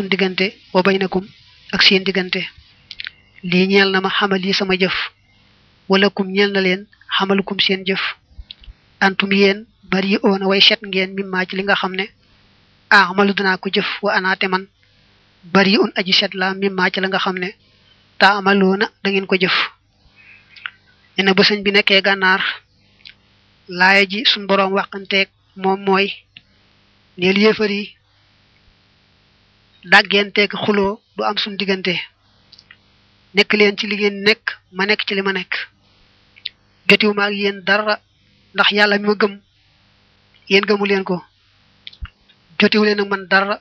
sun 0.00 0.08
digante 0.08 0.56
wa 0.72 0.80
baynakum 0.82 1.28
ak 1.76 1.82
seen 1.84 2.00
digante 2.08 2.40
li 3.44 3.68
ñal 3.68 3.90
na 3.92 4.00
ma 4.00 4.08
xamal 4.08 4.40
yi 4.46 4.54
sama 4.56 4.76
jëf 4.80 4.96
wala 5.92 6.08
kum 6.16 6.32
ñal 6.32 6.50
na 6.52 6.60
leen 6.64 6.82
xamalukum 7.18 7.58
seen 7.60 7.84
jëf 7.84 8.02
antum 9.04 9.30
yeen 9.40 9.58
bari 9.92 10.16
oona 10.24 10.46
way 10.48 10.60
set 10.60 10.80
ngeen 10.88 11.10
mi 11.14 11.22
ci 11.48 11.56
li 11.56 11.62
nga 11.64 11.74
xam 11.80 11.92
ne 12.00 12.04
amalu 12.90 13.32
dana 13.36 13.58
ko 13.62 13.68
jëf 13.76 13.88
wa 14.04 14.10
anaate 14.18 14.46
man 14.52 14.64
bari 15.54 15.76
un 15.76 15.92
aji 15.98 16.12
set 16.20 16.32
la 16.34 16.54
mi 16.54 16.68
ci 16.94 17.00
la 17.00 17.08
nga 17.08 17.18
xamne 17.24 17.48
ta 18.20 18.26
amaloona 18.40 18.86
da 19.02 19.10
ngeen 19.10 19.26
ko 19.28 19.36
jëf 19.42 19.56
ina 21.20 21.34
bu 21.36 21.42
señ 21.44 21.60
bi 21.64 21.70
nekké 21.72 22.02
ganar 22.06 22.40
laaya 23.68 24.02
ji 24.10 24.18
sun 24.26 24.46
borom 24.48 24.72
waxante 24.76 25.20
mom 25.62 25.80
moy 25.86 26.06
neel 27.18 27.38
yéefar 27.44 27.70
dàggenteeg 29.84 30.52
xuloo 30.64 31.00
du 31.16 31.22
am 31.24 31.36
suñu 31.38 31.56
diggante 31.56 31.94
nekk 33.34 33.52
leen 33.52 33.76
ci 33.78 33.86
liggéen 33.86 34.12
ngeen 34.12 34.24
nekk 34.24 34.44
ma 34.72 34.84
nekk 34.86 35.00
ci 35.06 35.14
li 35.14 35.22
ma 35.22 35.32
nekk 35.32 35.52
jotiwu 36.88 37.14
ma 37.14 37.24
ak 37.26 37.32
yéen 37.34 37.60
dara 37.66 37.94
ndax 38.54 38.68
yàlla 38.72 38.98
mi 38.98 39.06
ma 39.08 39.14
gëm 39.20 39.40
yéen 40.50 40.64
gëmu 40.68 40.84
leen 40.86 41.04
ko 41.04 41.22
jotiwu 42.58 42.84
leen 42.84 43.08
man 43.08 43.24
dara 43.30 43.54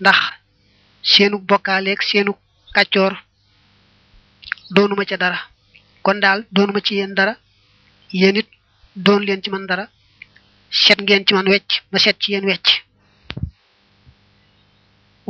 ndax 0.00 0.18
seenu 1.10 1.38
bokkaaleeg 1.48 2.02
seenu 2.02 2.32
kàccoor 2.74 3.12
doonuma 4.74 5.04
ca 5.08 5.16
dara 5.16 5.38
kon 6.02 6.20
daal 6.20 6.44
doonuma 6.52 6.80
ci 6.86 6.94
yéen 6.94 7.14
dara 7.14 7.34
yéen 8.12 8.36
it 8.36 8.48
doon 8.96 9.20
leen 9.24 9.42
ci 9.42 9.50
man 9.50 9.66
dara 9.66 9.84
set 10.70 11.00
ngeen 11.02 11.24
ci 11.26 11.34
man 11.34 11.48
wecc 11.48 11.70
ma 11.92 11.98
set 11.98 12.18
ci 12.20 12.32
yéen 12.32 12.44
wecc 12.44 12.77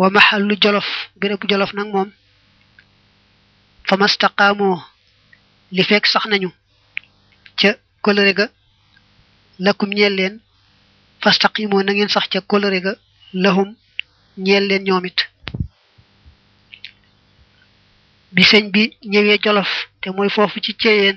wa 0.00 0.10
maxallu 0.10 0.54
jolof 0.62 0.88
bérébu 1.20 1.44
jolof 1.50 1.70
nag 1.74 1.88
moom 1.94 2.08
fa 3.88 3.94
mastaqaamoo 4.02 4.76
li 5.76 5.82
fekk 5.88 6.04
sax 6.12 6.24
nañu 6.30 6.50
ca 7.60 7.70
kolëre 8.04 8.32
ga 8.38 8.46
lakum 9.64 9.90
ñeel 9.96 10.14
leen 10.18 10.34
fastaqimoo 11.22 11.82
na 11.84 11.92
ngeen 11.92 12.10
sax 12.14 12.24
ca 12.32 12.38
kolëre 12.50 12.78
ga 12.84 12.92
lahum 13.44 13.68
ñeel 14.46 14.64
leen 14.70 14.82
ñoom 14.86 15.02
bi 18.34 18.42
sëñ 18.50 18.64
bi 18.74 18.82
ñëwee 19.12 19.38
jolof 19.44 19.70
te 20.00 20.08
mooy 20.14 20.30
foofu 20.36 20.58
ci 20.64 20.72
ceyeen 20.82 21.16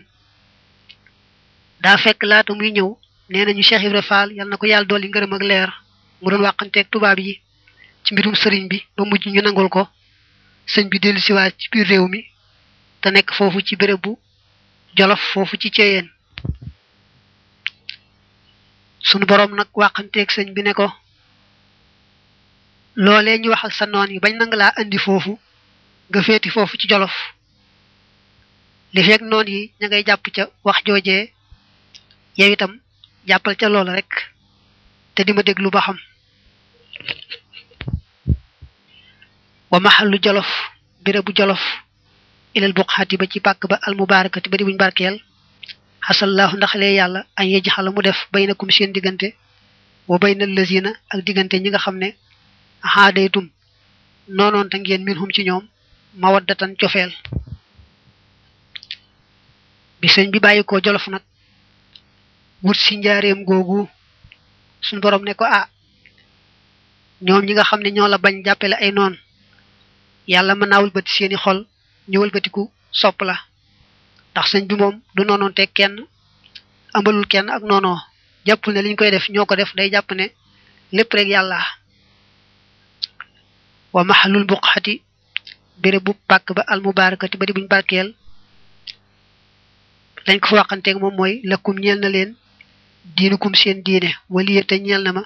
daa 1.84 1.98
fekk 2.04 2.20
laata 2.30 2.52
muy 2.56 2.72
ñëw 2.76 2.90
nee 3.32 3.46
nañu 3.46 3.64
Cheikh 3.70 3.84
Ibra 3.88 4.02
Fall 4.10 4.30
yal 4.38 4.48
na 4.50 4.58
ko 4.58 4.66
yàlla 4.72 4.90
dolli 4.90 5.08
ngërëm 5.10 5.34
ak 5.36 5.44
leer 5.50 5.70
mu 6.22 6.28
doon 6.30 6.44
wàqanteeg 6.48 6.88
tubaab 6.92 7.20
yi 7.28 7.34
ci 8.04 8.10
mbirum 8.14 8.36
sëriñ 8.42 8.64
bi 8.72 8.78
ba 8.98 9.04
mujj 9.10 9.26
ñu 9.34 9.42
nangul 9.44 9.70
ko 9.76 9.84
sëñ 10.74 10.86
bi 10.90 10.98
dellusiwaat 11.04 11.54
siwaat 11.54 11.60
ci 11.62 11.66
biir 11.72 11.88
réew 11.92 12.06
mi 12.14 12.22
te 13.02 13.08
nekk 13.14 13.30
foofu 13.38 13.60
ci 13.68 13.74
béréb 13.80 14.02
bu 14.04 14.12
jolof 14.98 15.22
foofu 15.34 15.56
ci 15.62 15.70
ceyeen 15.76 16.08
sunu 19.08 19.26
boroom 19.30 19.54
nag 19.56 19.68
waxanteeg 19.82 20.30
sëñ 20.36 20.48
bi 20.56 20.62
ne 20.64 20.74
ko 20.80 20.88
loolee 23.04 23.38
ñu 23.42 23.50
wax 23.54 23.64
ak 23.68 23.74
sa 23.80 23.86
noon 23.86 24.10
yi 24.14 24.20
bañ 24.24 24.34
nanga 24.38 24.58
laa 24.62 24.76
indi 24.82 24.98
foofu 25.06 25.34
nga 26.10 26.20
féeti 26.26 26.50
foofu 26.56 26.76
ci 26.80 26.86
jolof 26.92 27.16
li 28.94 29.02
feeg 29.08 29.22
noon 29.24 29.48
yi 29.54 29.62
ña 29.80 29.86
ngay 29.88 30.04
jàpp 30.08 30.26
ca 30.36 30.44
wax 30.68 30.78
joojee 30.86 31.24
yow 32.38 32.52
itam 32.54 32.74
jàppal 33.28 33.56
ca 33.60 33.68
loola 33.74 33.94
rek 33.98 34.12
te 35.16 35.22
di 35.26 35.34
ma 35.34 35.44
déglu 35.44 35.70
ba 35.72 35.82
xam 35.86 35.98
wa 39.72 39.80
maxallu 39.80 40.18
jolof 40.22 40.50
béré 41.04 41.22
bu 41.24 41.32
jolof 41.36 41.62
ilal 42.56 42.74
xati 42.96 43.16
ba 43.20 43.26
ci 43.32 43.40
pàkk 43.40 43.62
ba 43.72 43.80
almubaarakati 43.88 44.50
ba 44.52 44.58
di 44.60 44.64
buñ 44.68 44.76
barkeel 44.78 45.16
xasallaahu 46.08 46.58
ndaxalee 46.60 46.96
yàlla 47.00 47.20
añ 47.40 47.46
an 47.46 47.52
yajxala 47.52 47.90
mu 47.92 48.02
def 48.02 48.20
bay 48.34 48.42
baynakum 48.44 48.70
seen 48.70 48.92
diggante 48.92 49.34
wa 50.10 50.20
bayna 50.20 50.46
lazina 50.46 50.92
ak 51.12 51.20
diggante 51.26 51.54
ñi 51.64 51.70
nga 51.72 51.80
xam 51.80 51.98
ne 52.00 52.10
xaadaytum 52.94 53.48
noonoon 54.28 54.70
te 54.70 54.78
ngeen 54.80 55.04
minhum 55.06 55.32
ci 55.32 55.44
ñoom 55.46 55.66
mawaddatan 56.22 56.76
cofeel 56.80 57.12
bi 60.02 60.08
sëñ 60.14 60.28
bi 60.32 60.40
bàyyi 60.40 60.64
ko 60.68 60.84
jolof 60.84 61.08
nag 61.08 61.24
wut 62.64 62.78
si 62.84 62.98
njaareem 62.98 63.46
googu 63.48 63.88
suñ 64.86 65.00
borom 65.00 65.24
ne 65.26 65.34
ko 65.34 65.46
ah 65.46 65.68
ñoom 67.22 67.46
ñi 67.46 67.54
nga 67.54 67.64
xam 67.64 67.80
ne 67.84 67.90
ñoo 67.96 68.08
la 68.08 68.18
bañ 68.18 68.44
jàppale 68.46 68.74
ay 68.76 68.92
noon 68.92 69.16
yàlla 70.30 70.54
mën 70.60 70.70
naa 70.70 70.82
wëlbati 70.84 71.12
seeni 71.18 71.38
xol 71.44 71.60
ñu 72.12 72.18
wëlbatiku 72.22 72.62
sopp 73.00 73.20
la 73.28 73.36
ndax 74.32 74.46
sëñ 74.52 74.64
bi 74.70 74.76
moom 74.82 74.96
du 75.16 75.22
noonoonte 75.26 75.64
kenn 75.78 75.96
ambalul 76.96 77.28
kenn 77.32 77.48
ak 77.56 77.64
noonoo 77.70 77.98
jàppul 78.48 78.74
ne 78.74 78.82
liñ 78.86 78.96
koy 78.98 79.12
def 79.12 79.26
ñoo 79.34 79.46
ko 79.50 79.56
def 79.56 79.72
day 79.76 79.90
jàpp 79.94 80.10
ne 80.20 80.26
lépp 80.96 81.12
rek 81.18 81.28
yàlla 81.34 81.58
wa 83.94 84.04
maxalul 84.04 84.46
buqxati 84.50 84.94
béréb 85.82 86.04
bu 86.06 86.12
pàkk 86.30 86.48
ba 86.58 86.64
almubarakati 86.72 87.36
ba 87.38 87.46
di 87.48 87.54
buñ 87.54 87.68
barkeel 87.72 88.10
lañ 90.28 90.38
ko 90.40 90.48
fa 90.50 90.56
waxanteeg 90.56 90.98
moom 91.02 91.16
mooy 91.18 91.34
lakkum 91.50 91.78
ñeel 91.84 92.00
na 92.02 92.10
leen 92.16 92.32
diinukum 93.16 93.54
seen 93.62 93.78
diine 93.86 94.10
waliye 94.34 94.62
te 94.70 94.76
ñeel 94.86 95.04
na 95.04 95.12
ma 95.18 95.24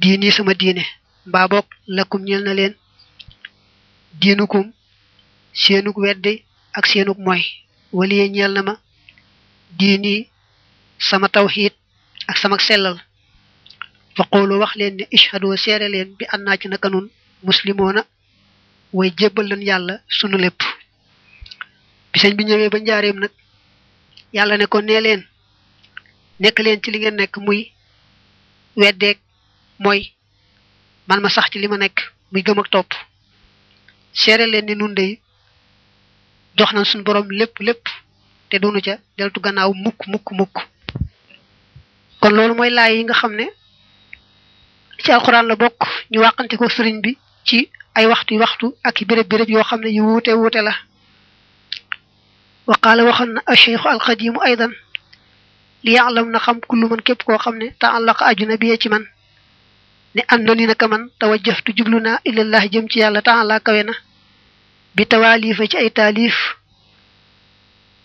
diini 0.00 0.30
sama 0.36 0.52
diine 0.60 0.84
mbaa 1.26 1.46
boog 1.52 1.66
lakkum 1.96 2.22
ñeel 2.28 2.42
na 2.44 2.54
leen 2.58 2.74
diinukum 4.18 4.72
seenuk 5.54 5.96
weddi 6.02 6.34
ak 6.78 6.84
seenuk 6.90 7.18
moy 7.26 7.42
waliye 7.96 8.24
ñeel 8.34 8.52
na 8.54 8.62
ma 8.68 8.74
diini 9.78 10.14
sama 11.08 11.26
tawxiit 11.34 11.74
ak 12.30 12.36
sama 12.42 12.56
sellal 12.66 12.96
fa 14.16 14.22
qoolu 14.30 14.54
wax 14.62 14.72
leen 14.78 14.94
ne 14.98 15.04
ishadoo 15.16 15.56
seere 15.64 15.86
leen 15.94 16.08
bi 16.18 16.24
naa 16.44 16.58
ci 16.60 16.66
naka 16.68 16.88
nun 16.90 17.06
muslimoona 17.46 18.02
way 18.96 19.10
jébbal 19.18 19.46
leen 19.50 19.62
yàlla 19.68 19.94
sunu 20.16 20.36
lépp 20.44 20.60
bi 22.12 22.16
sëñ 22.20 22.32
bi 22.36 22.44
ñëwee 22.48 22.70
ba 22.72 22.78
njaareem 22.82 23.18
nag 23.20 23.32
yàlla 24.36 24.54
ne 24.56 24.66
ko 24.72 24.78
nee 24.86 25.00
leen 25.06 25.22
nekk 26.42 26.56
leen 26.64 26.82
ci 26.82 26.88
li 26.90 26.98
ngeen 26.98 27.16
nekk 27.20 27.34
muy 27.44 27.60
weddeeg 28.80 29.18
mooy 29.82 30.00
man 31.08 31.20
ma 31.22 31.28
sax 31.34 31.46
ci 31.52 31.58
li 31.60 31.68
ma 31.68 31.76
nekk 31.78 31.96
muy 32.32 32.42
gëm 32.46 32.58
ak 32.62 32.70
topp 32.74 32.90
seere 34.12 34.46
leen 34.46 34.66
ni 34.66 34.74
nun 34.74 34.94
dey 34.94 35.20
jox 36.56 36.72
nañ 36.72 36.84
suñu 36.84 37.04
borom 37.04 37.30
lépp 37.30 37.58
lépp 37.60 37.84
te 38.48 38.56
doonu 38.58 38.80
ca 38.82 38.98
deltu 39.18 39.40
gannaaw 39.40 39.72
mukk 39.74 40.06
mukk 40.06 40.26
mukk 40.32 40.56
kon 42.20 42.30
loolu 42.34 42.54
mooy 42.54 42.70
laay 42.70 42.96
yi 42.98 43.04
nga 43.04 43.14
xam 43.14 43.32
ne 43.36 43.46
ci 45.04 45.10
alxuraan 45.12 45.46
la 45.46 45.54
bokk 45.56 45.80
ñu 46.10 46.18
wàqante 46.20 46.54
ko 46.56 46.68
sëriñ 46.68 47.00
bi 47.00 47.16
ci 47.46 47.68
ay 47.94 48.06
waxtu 48.06 48.34
waxtu 48.38 48.66
ak 48.84 48.96
béréb 49.06 49.28
béréb 49.28 49.48
yoo 49.50 49.62
xam 49.64 49.80
ne 49.82 49.90
yu 49.96 50.02
wuute 50.02 50.32
wuute 50.40 50.60
la 50.66 50.72
wa 52.66 52.74
qaala 52.82 53.04
waxoon 53.04 53.32
na 53.34 53.40
acheikhu 53.46 53.88
alxadimu 53.88 54.40
aydan 54.42 54.72
li 55.84 55.92
yaalam 55.94 56.28
na 56.30 56.38
xam 56.38 56.58
kullu 56.68 56.86
man 56.88 57.02
képp 57.06 57.22
koo 57.24 57.38
xam 57.38 57.56
ne 57.58 57.66
taallaqa 57.78 58.24
ajuna 58.26 58.56
bi 58.56 58.76
ci 58.82 58.88
man 58.88 59.04
ne 60.14 60.22
andooni 60.28 60.66
naka 60.66 60.88
man 60.92 61.02
tawajjahtu 61.18 61.70
jublu 61.78 61.98
naa 62.04 62.18
ilallah 62.28 62.62
jëm 62.72 62.86
ci 62.90 62.96
yàlla 63.02 63.22
taala 63.22 63.54
kawe 63.66 63.82
na 63.88 63.94
bi 64.94 65.02
tawaalifa 65.10 65.64
ci 65.70 65.76
ay 65.76 65.90
taalif 65.90 66.36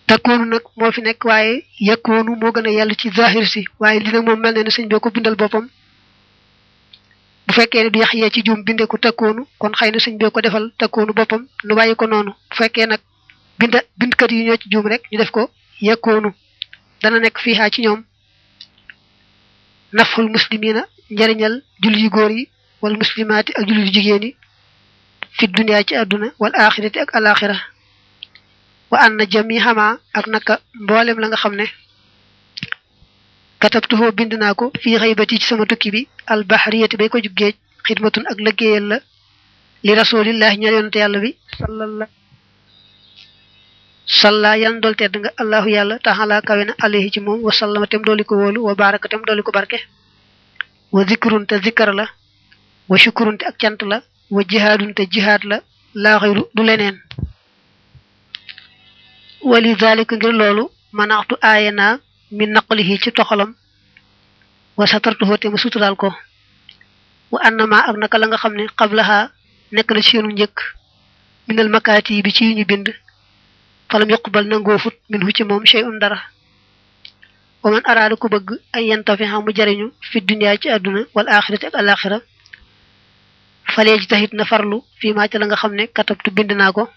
takkoonu 0.08 0.46
nag 0.46 0.64
moo 0.78 0.92
fi 0.96 1.02
nekk 1.02 1.22
waaye 1.30 1.66
yakkoonu 1.88 2.32
moo 2.42 2.52
gën 2.56 2.68
a 2.68 2.72
yàlla 2.78 2.96
ci 3.02 3.10
zahir 3.18 3.46
si 3.48 3.66
waaye 3.82 4.00
li 4.00 4.12
nag 4.12 4.24
moom 4.26 4.40
mel 4.40 4.54
ne 4.56 4.62
ne 4.64 4.70
sëñ 4.76 4.86
bee 4.90 5.00
ko 5.00 5.10
bindal 5.10 5.36
boppam 5.36 5.66
bu 7.46 7.54
fekkee 7.54 7.84
ne 7.84 7.90
du 7.90 8.00
yax 8.00 8.14
yee 8.14 8.30
ci 8.30 8.42
juum 8.46 8.64
bindee 8.66 8.88
ko 8.88 8.98
takkoonu 8.98 9.42
kon 9.60 9.74
xëy 9.80 9.92
na 9.92 9.98
sëñ 10.06 10.18
bee 10.20 10.30
ko 10.34 10.42
defal 10.42 10.66
takkoonu 10.80 11.12
boppam 11.14 11.42
nu 11.66 11.74
waaye 11.78 11.96
ko 11.96 12.06
noonu 12.08 12.32
bu 12.50 12.56
fekkee 12.56 12.86
nag 12.92 13.02
bind 13.60 13.74
bindkat 13.98 14.32
yi 14.32 14.44
ñoo 14.48 14.58
ci 14.62 14.68
juum 14.72 14.86
rek 14.88 15.04
ñu 15.12 15.18
def 15.18 15.32
ko 15.32 15.50
yakkoonu 15.82 16.30
dana 17.02 17.18
nekk 17.20 17.38
fii 17.44 17.58
ci 17.74 17.82
ñoom 17.82 18.02
naful 19.94 20.30
muslimina 20.30 20.82
njariñal 21.14 21.56
jullit 21.82 22.02
yu 22.04 22.10
góor 22.16 22.32
yi 22.38 22.44
wal 22.82 22.96
muslimaati 23.00 23.52
ak 23.58 23.66
jullit 23.68 23.86
yu 23.88 23.94
jigéen 23.96 24.26
fi 25.38 25.46
duniyaa 25.54 25.84
ci 25.88 25.94
àdduna 26.02 26.28
wal 26.42 26.54
axirati 26.66 27.00
ak 27.00 27.12
alaxira 27.18 27.58
wa 28.92 28.98
an 29.06 29.12
na 29.18 29.24
jami 29.32 29.58
ak 30.18 30.26
naka 30.32 30.54
mboolem 30.84 31.18
la 31.20 31.28
nga 31.28 31.38
xam 31.42 31.54
ne 31.60 31.66
katabtuhoo 33.62 34.10
bind 34.18 34.34
naa 34.42 34.56
ko 34.60 34.66
fii 34.82 35.00
xaybati 35.02 35.36
ci 35.42 35.46
sama 35.50 35.66
tukki 35.70 35.90
bi 35.94 36.02
albahriyati 36.32 36.96
bay 37.00 37.10
ko 37.12 37.18
jug 37.26 37.34
géej 37.40 37.56
ak 38.32 38.38
lëggéeyal 38.46 38.86
la 38.92 38.98
li 39.86 39.92
rasulillahi 40.00 40.58
ñal 40.62 40.74
yonante 40.78 41.00
yàlla 41.02 41.20
bi 41.24 41.30
sallalla 41.60 42.06
salla 44.20 44.52
yan 44.64 44.76
dool 44.82 44.96
tedd 45.00 45.14
nga 45.20 45.30
allahu 45.42 45.68
yàlla 45.76 45.96
taxalaa 46.06 46.42
kawe 46.48 46.64
na 46.66 46.74
ci 47.14 47.20
moom 47.22 47.40
wasallama 47.48 47.86
tem 47.92 48.02
dooli 48.06 48.24
ko 48.26 48.34
wóolu 48.42 48.60
wa 48.68 48.74
baraka 48.82 49.08
tem 49.10 49.22
dooli 49.28 49.44
ko 49.46 49.52
barke 49.52 49.78
wa 50.96 51.02
zikrun 51.10 51.44
te 51.50 51.56
zikkar 51.66 51.92
la 52.00 52.06
wa 52.90 52.98
shukurun 53.02 53.38
te 53.40 53.44
ak 53.52 53.56
cant 53.62 53.80
la 53.92 53.98
wa 54.36 54.42
jihaadun 54.50 54.92
te 54.98 55.04
jihaad 55.14 55.44
la 55.50 55.58
laa 56.04 56.18
xayru 56.22 56.44
du 56.56 56.62
leneen 56.70 56.96
wali 59.52 59.70
zalika 59.82 60.16
ngir 60.16 60.32
loolu 60.40 60.64
manaxtu 60.98 61.36
aaye 61.50 61.72
naa 61.80 61.94
min 62.38 62.50
naqlihi 62.56 62.96
ci 63.04 63.10
toxalam 63.18 63.50
wa 64.78 64.86
satartuhu 64.92 65.36
te 65.40 65.46
ma 65.52 65.58
suturaal 65.64 65.96
ko 66.02 66.08
wa 67.32 67.40
annama 67.48 67.78
ak 67.90 67.96
naka 68.02 68.18
la 68.20 68.26
nga 68.28 68.38
xam 68.42 68.54
ne 68.58 68.64
qablaha 68.80 69.18
nekk 69.76 69.90
na 69.92 70.02
ci 70.06 70.10
seenu 70.12 70.30
njëkk 70.34 70.58
minal 71.48 71.70
makaati 71.76 72.24
bi 72.26 72.32
ci 72.38 72.44
ñu 72.58 72.64
bind 72.72 72.88
falam 73.90 74.10
bal 74.34 74.46
nangoo 74.50 74.78
fut 74.84 74.96
min 75.12 75.24
hu 75.26 75.32
ci 75.38 75.44
moom 75.46 75.64
shay'un 75.72 75.98
dara 76.04 76.20
ومن 77.66 77.88
أراد 77.88 78.14
كبغ 78.14 78.56
أن 78.76 78.84
ينتفع 78.84 79.40
مجرين 79.40 79.92
في 80.02 80.20
الدنيا 80.20 80.54
أدنى 80.66 81.06
والآخرة 81.16 81.80
الآخرة 81.80 82.22
فليجتهد 83.76 84.36
نفرلو 84.36 84.86
فيما 85.00 85.26
تلنغ 85.26 85.56
خمنا 85.56 85.86
كتبت 85.86 86.30
بندناكو 86.30 86.88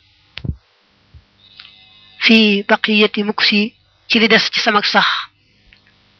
في 2.21 2.63
بقية 2.63 3.11
مكسي 3.19 3.75
تلد 4.11 4.37
سمك 4.37 4.85
صح 4.85 5.31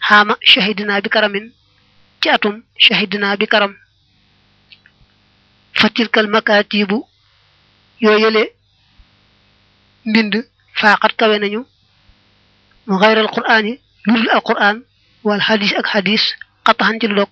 هام 0.07 0.29
شهدنا 0.43 0.99
بكرم 0.99 1.53
جاتم 2.25 2.63
شهدنا 2.79 3.35
بكرم 3.35 3.77
فتلك 5.75 6.19
المكاتب 6.19 7.03
يويلي 8.03 8.51
بند 10.07 10.49
فاقر 10.81 11.13
كوينيو 11.19 11.67
مغير 12.87 13.21
القرآن 13.21 13.79
lul 14.09 14.29
alquran 14.37 14.77
wal 15.27 15.41
hadis 15.49 15.73
ak 15.81 15.87
hadis 15.95 16.23
qatahan 16.65 16.97
ci 17.01 17.07
lok 17.17 17.31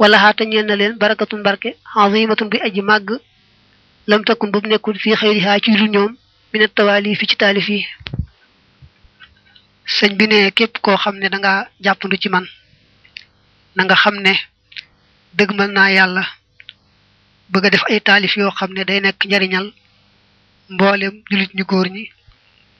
wala 0.00 0.16
hata 0.22 0.44
ñen 0.46 0.66
na 0.68 0.74
leen 0.80 0.94
barakatun 1.02 1.40
barke 1.46 1.70
azimatun 1.98 2.48
bi 2.52 2.58
aji 2.66 2.82
mag 2.90 3.06
lam 4.10 4.22
takun 4.28 4.50
bu 4.52 4.58
nekkul 4.70 4.96
fi 5.04 5.10
khayriha 5.20 5.56
ci 5.64 5.70
lu 5.80 5.86
ñoom 5.94 6.12
min 6.52 6.62
tawali 6.76 7.14
fi 7.18 7.24
ci 7.30 7.36
talif 7.42 7.68
yi 7.74 7.80
señ 9.96 10.10
bi 10.18 10.26
ne 10.32 10.38
kep 10.56 10.72
ko 10.84 10.90
xamne 11.02 11.26
da 11.32 11.38
nga 11.38 11.52
jappandu 11.84 12.16
ci 12.22 12.28
man 12.34 12.44
na 13.76 13.82
nga 13.84 13.96
xamne 14.02 14.32
deugmal 15.36 15.70
na 15.76 15.82
yalla 15.96 16.22
bëgg 17.50 17.66
def 17.72 17.84
ay 17.90 18.00
talif 18.08 18.32
yo 18.40 18.46
xamne 18.58 18.82
day 18.88 19.00
nekk 19.00 19.20
ñariñal 19.30 19.66
mbolem 20.74 21.14
julit 21.30 21.52
ñu 21.54 21.64
goor 21.72 21.88
ñi 21.96 22.04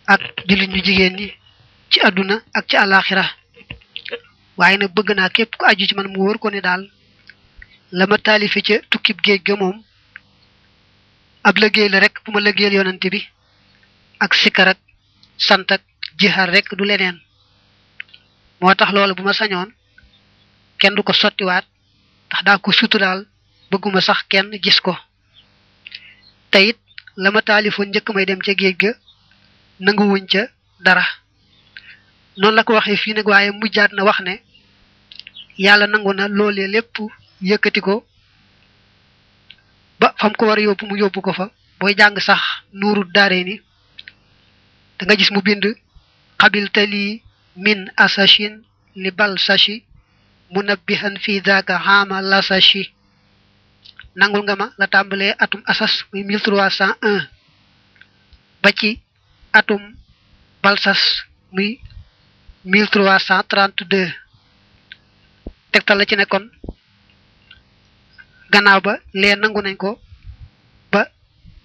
ak 0.06 0.20
julit 0.48 0.68
ñu 0.68 0.80
jigéen 0.84 1.14
ñi 1.16 1.26
ci 1.90 2.00
aduna 2.00 2.36
ak 2.52 2.66
ci 2.68 2.76
alakhirah 2.76 3.30
waaye 4.56 4.76
na 4.78 4.86
bëgg 4.94 5.10
naa 5.16 5.30
képp 5.36 5.56
ku 5.56 5.64
aju 5.64 5.86
ci 5.88 5.94
man 5.94 6.08
mu 6.12 6.18
wër 6.26 6.38
ko 6.38 6.48
ni 6.50 6.60
daal 6.60 6.90
lama 7.92 8.16
tali 8.18 8.48
ca 8.50 8.74
tukkib 8.90 9.18
géej 9.24 9.40
ga 9.46 9.56
moom 9.56 9.82
ab 11.48 11.56
liggéey 11.56 11.88
la 11.88 11.98
rek 12.00 12.20
bu 12.24 12.30
ma 12.32 12.40
liggéeyal 12.40 12.74
yonante 12.76 13.08
bi 13.12 13.20
ak 14.20 14.34
sikar 14.34 14.68
ak 14.68 14.78
sant 15.38 15.70
ak 15.72 15.82
jihar 16.20 16.50
rek 16.50 16.68
du 16.76 16.84
leneen 16.84 17.18
moo 18.60 18.74
tax 18.74 18.90
loolu 18.92 19.14
bu 19.14 19.22
ma 19.22 19.32
sañoon 19.32 19.70
kenn 20.78 20.94
du 20.94 21.02
ko 21.02 21.12
sottiwaat 21.12 21.64
ndax 22.30 22.42
daa 22.44 22.58
ko 22.58 22.72
sutu 22.72 22.98
daal 22.98 23.20
bëgguma 23.70 24.00
sax 24.00 24.20
kenn 24.30 24.50
gis 24.64 24.80
ko 24.80 24.94
tayit 26.50 26.78
lama 27.16 27.40
taalifoon 27.42 27.88
njëkk 27.88 28.08
may 28.14 28.24
dem 28.26 28.40
ca 28.44 28.52
géej 28.60 28.76
ga 28.82 28.92
nanguwuñ 29.80 30.26
ca 30.30 30.42
dara 30.80 31.04
noonu 32.38 32.56
la 32.56 32.62
ko 32.66 32.72
waxee 32.74 32.96
fii 33.02 33.14
nag 33.16 33.26
waaye 33.28 33.50
mujjaat 33.60 33.90
na 33.94 34.02
wax 34.08 34.18
ne 34.26 34.34
yàlla 35.64 35.86
nangu 35.92 36.12
na 36.18 36.24
loolee 36.36 36.66
lépp 36.74 36.94
yëkkati 37.48 37.80
ko 37.86 37.94
ba 40.00 40.08
fam 40.20 40.32
ko 40.38 40.42
war 40.48 40.58
a 40.58 40.62
yóbbu 40.66 40.84
mu 40.88 40.96
yóbbu 41.02 41.20
ko 41.26 41.32
fa 41.38 41.46
booy 41.78 41.94
jàng 41.98 42.16
sax 42.26 42.40
nuuru 42.78 43.02
daare 43.14 43.38
ni 43.46 43.54
da 45.08 45.14
gis 45.18 45.30
mu 45.34 45.40
bind 45.46 45.64
xabiltali 46.40 47.04
min 47.64 47.80
asashin 48.04 48.54
li 49.02 49.10
bal 49.18 49.34
sashi 49.46 49.74
munabbihan 50.52 51.14
fi 51.22 51.32
daaka 51.46 51.74
xaama 51.84 52.16
la 52.30 52.38
sashi 52.48 52.82
nangul 54.18 54.42
nga 54.44 54.54
ma 54.60 54.66
la 54.78 54.86
tàmbalee 54.92 55.34
atum 55.42 55.62
asas 55.70 55.94
muy 56.10 56.22
1301 56.22 59.03
atum 59.54 59.78
balsas 60.58 60.98
muy 61.54 61.78
mille 62.66 62.88
trois 62.90 63.22
cent 63.22 63.42
tegtal 65.72 65.98
la 65.98 66.04
ci 66.10 66.16
nekkoon 66.16 66.50
gannaaw 68.50 68.80
ba 68.84 68.92
lee 69.14 69.34
nangu 69.38 69.62
nañ 69.62 69.76
ko 69.76 70.00
ba 70.92 71.06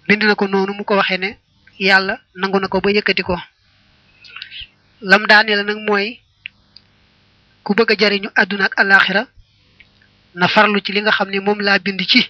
bind 0.06 0.22
na 0.22 0.34
ko 0.38 0.46
noonu 0.46 0.72
mu 0.74 0.84
ko 0.84 0.94
waxee 0.94 1.18
ne 1.18 1.38
yàlla 1.78 2.20
nangu 2.34 2.58
na 2.60 2.68
ko 2.68 2.80
ba 2.80 2.90
yëkkati 2.90 3.22
ko 3.26 3.34
lam 5.10 5.26
daane 5.26 5.50
nag 5.54 5.82
mooy 5.86 6.20
ku 7.64 7.74
bëgg 7.74 7.90
a 7.92 7.98
jariñu 8.00 8.28
àdduna 8.40 8.64
ak 8.66 8.74
alaaxira 8.80 9.22
na 10.38 10.46
farlu 10.46 10.78
ci 10.84 10.92
li 10.92 11.00
nga 11.02 11.10
xam 11.16 11.28
ni 11.30 11.38
moom 11.40 11.58
laa 11.66 11.78
bind 11.84 12.00
ci 12.10 12.22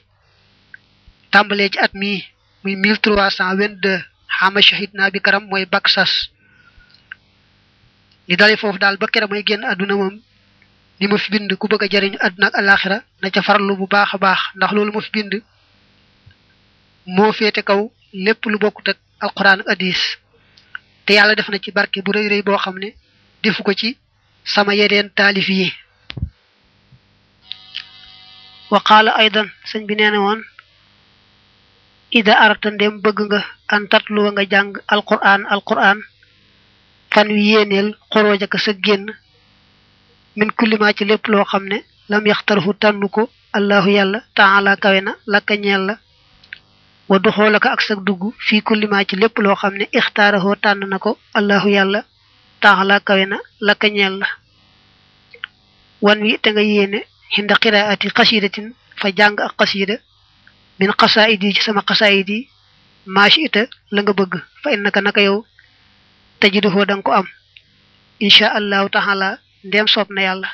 tàmbalee 1.33 1.69
ci 1.73 1.79
at 1.79 1.93
mii 1.95 2.25
muy 2.65 2.77
mille 2.77 2.97
trois 3.03 3.29
cent 3.37 3.57
vingt-deux 3.59 4.01
xama 4.41 4.61
shahid 4.69 4.91
naa 4.97 5.11
bi 5.15 5.21
karam 5.27 5.45
mooy 5.51 5.65
bak 5.75 5.87
sas 5.95 6.13
li 8.29 8.35
dale 8.41 8.55
foofu 8.61 8.79
daal 8.83 8.97
ba 9.01 9.07
kera 9.13 9.27
may 9.33 9.43
génn 9.49 9.65
àdduna 9.73 9.95
moom 10.01 10.15
li 11.01 11.07
ma 11.11 11.17
fi 11.23 11.29
bind 11.35 11.51
ku 11.61 11.67
bëgg 11.71 11.83
a 11.85 11.89
jariñu 11.93 12.19
àdduna 12.27 12.47
ak 12.49 12.55
alaxira 12.61 12.99
na 13.23 13.29
ca 13.35 13.41
farlu 13.49 13.73
bu 13.81 13.87
baax 13.95 14.11
a 14.17 14.19
baax 14.25 14.41
ndax 14.57 14.71
loolu 14.77 14.93
ma 14.95 15.01
fi 15.07 15.11
bind 15.17 15.33
moo 17.17 17.33
féete 17.39 17.63
kaw 17.69 17.81
lépp 18.25 18.41
lu 18.53 18.57
bokkut 18.63 18.89
ak 18.93 18.99
alquran 19.27 19.61
ak 19.63 19.69
hadis 19.75 20.01
te 21.05 21.13
yàlla 21.17 21.35
def 21.37 21.49
na 21.51 21.59
ci 21.65 21.71
barke 21.77 21.99
bu 22.05 22.11
rëy 22.13 22.27
rëy 22.33 22.43
boo 22.47 22.59
xam 22.65 22.77
ne 22.83 22.89
defu 23.43 23.61
ko 23.67 23.73
ci 23.81 23.89
sama 24.55 24.73
yeneen 24.79 25.09
taalif 25.19 25.49
yi 25.49 25.69
wa 28.73 28.79
qaala 28.89 29.11
aydan 29.23 29.49
sëñ 29.71 29.83
bi 29.89 29.95
nee 29.97 30.11
na 30.13 30.21
woon 30.27 30.41
ida 32.19 32.35
arata 32.45 32.69
ndem 32.75 32.95
bëgg 33.03 33.19
nga 33.27 33.41
an 33.75 33.85
tatluwa 33.91 34.31
nga 34.33 34.45
jàng 34.53 34.71
alquran 34.95 35.41
alquran 35.55 35.99
fan 37.15 37.29
wi 37.35 37.43
yéeneel 37.51 37.89
xoroojaka 38.13 38.59
sa 38.65 38.73
génn 38.85 39.07
min 40.39 40.51
kullimaa 40.59 40.93
ci 40.97 41.03
lépp 41.11 41.25
loo 41.33 41.45
xam 41.51 41.65
ne 41.73 41.79
lam 42.11 42.25
yaxtarahu 42.31 42.73
tànnu 42.83 43.07
ko 43.17 43.23
allahu 43.57 43.89
yàlla 43.97 44.19
taala 44.39 44.73
kawe 44.83 45.01
na 45.01 45.13
lépp 49.09 49.37
loo 49.45 49.57
xam 49.63 49.75
ne 49.81 49.85
ixtaarahoo 50.01 50.57
yàlla 51.77 52.01
la 53.67 53.77
wan 56.05 56.19
wi 56.25 56.33
te 56.43 56.49
nga 56.53 56.63
yéene 56.71 56.99
xinda 57.35 57.55
qiraati 57.63 58.07
xasidatin 58.17 58.67
fa 59.01 59.09
jàng 59.19 59.37
ak 59.47 59.53
xasida 59.61 59.95
min 60.81 60.91
qasaidi 61.01 61.49
ci 61.57 61.63
sama 61.67 61.83
qasaidi 61.91 62.39
ma 63.15 63.23
shi 63.33 63.41
ita 63.49 63.63
la 63.95 64.01
nga 64.03 64.13
bëgg 64.19 64.33
fa 64.63 64.69
innaka 64.77 65.01
naka 65.05 65.21
yow 65.27 65.39
tajiduhu 66.41 66.81
dang 66.89 67.03
ko 67.07 67.11
am 67.21 67.27
insha 68.27 68.47
allah 68.59 68.83
ta'ala 68.97 69.29
dem 69.73 69.87
sop 69.95 70.09
na 70.15 70.21
yalla 70.29 70.49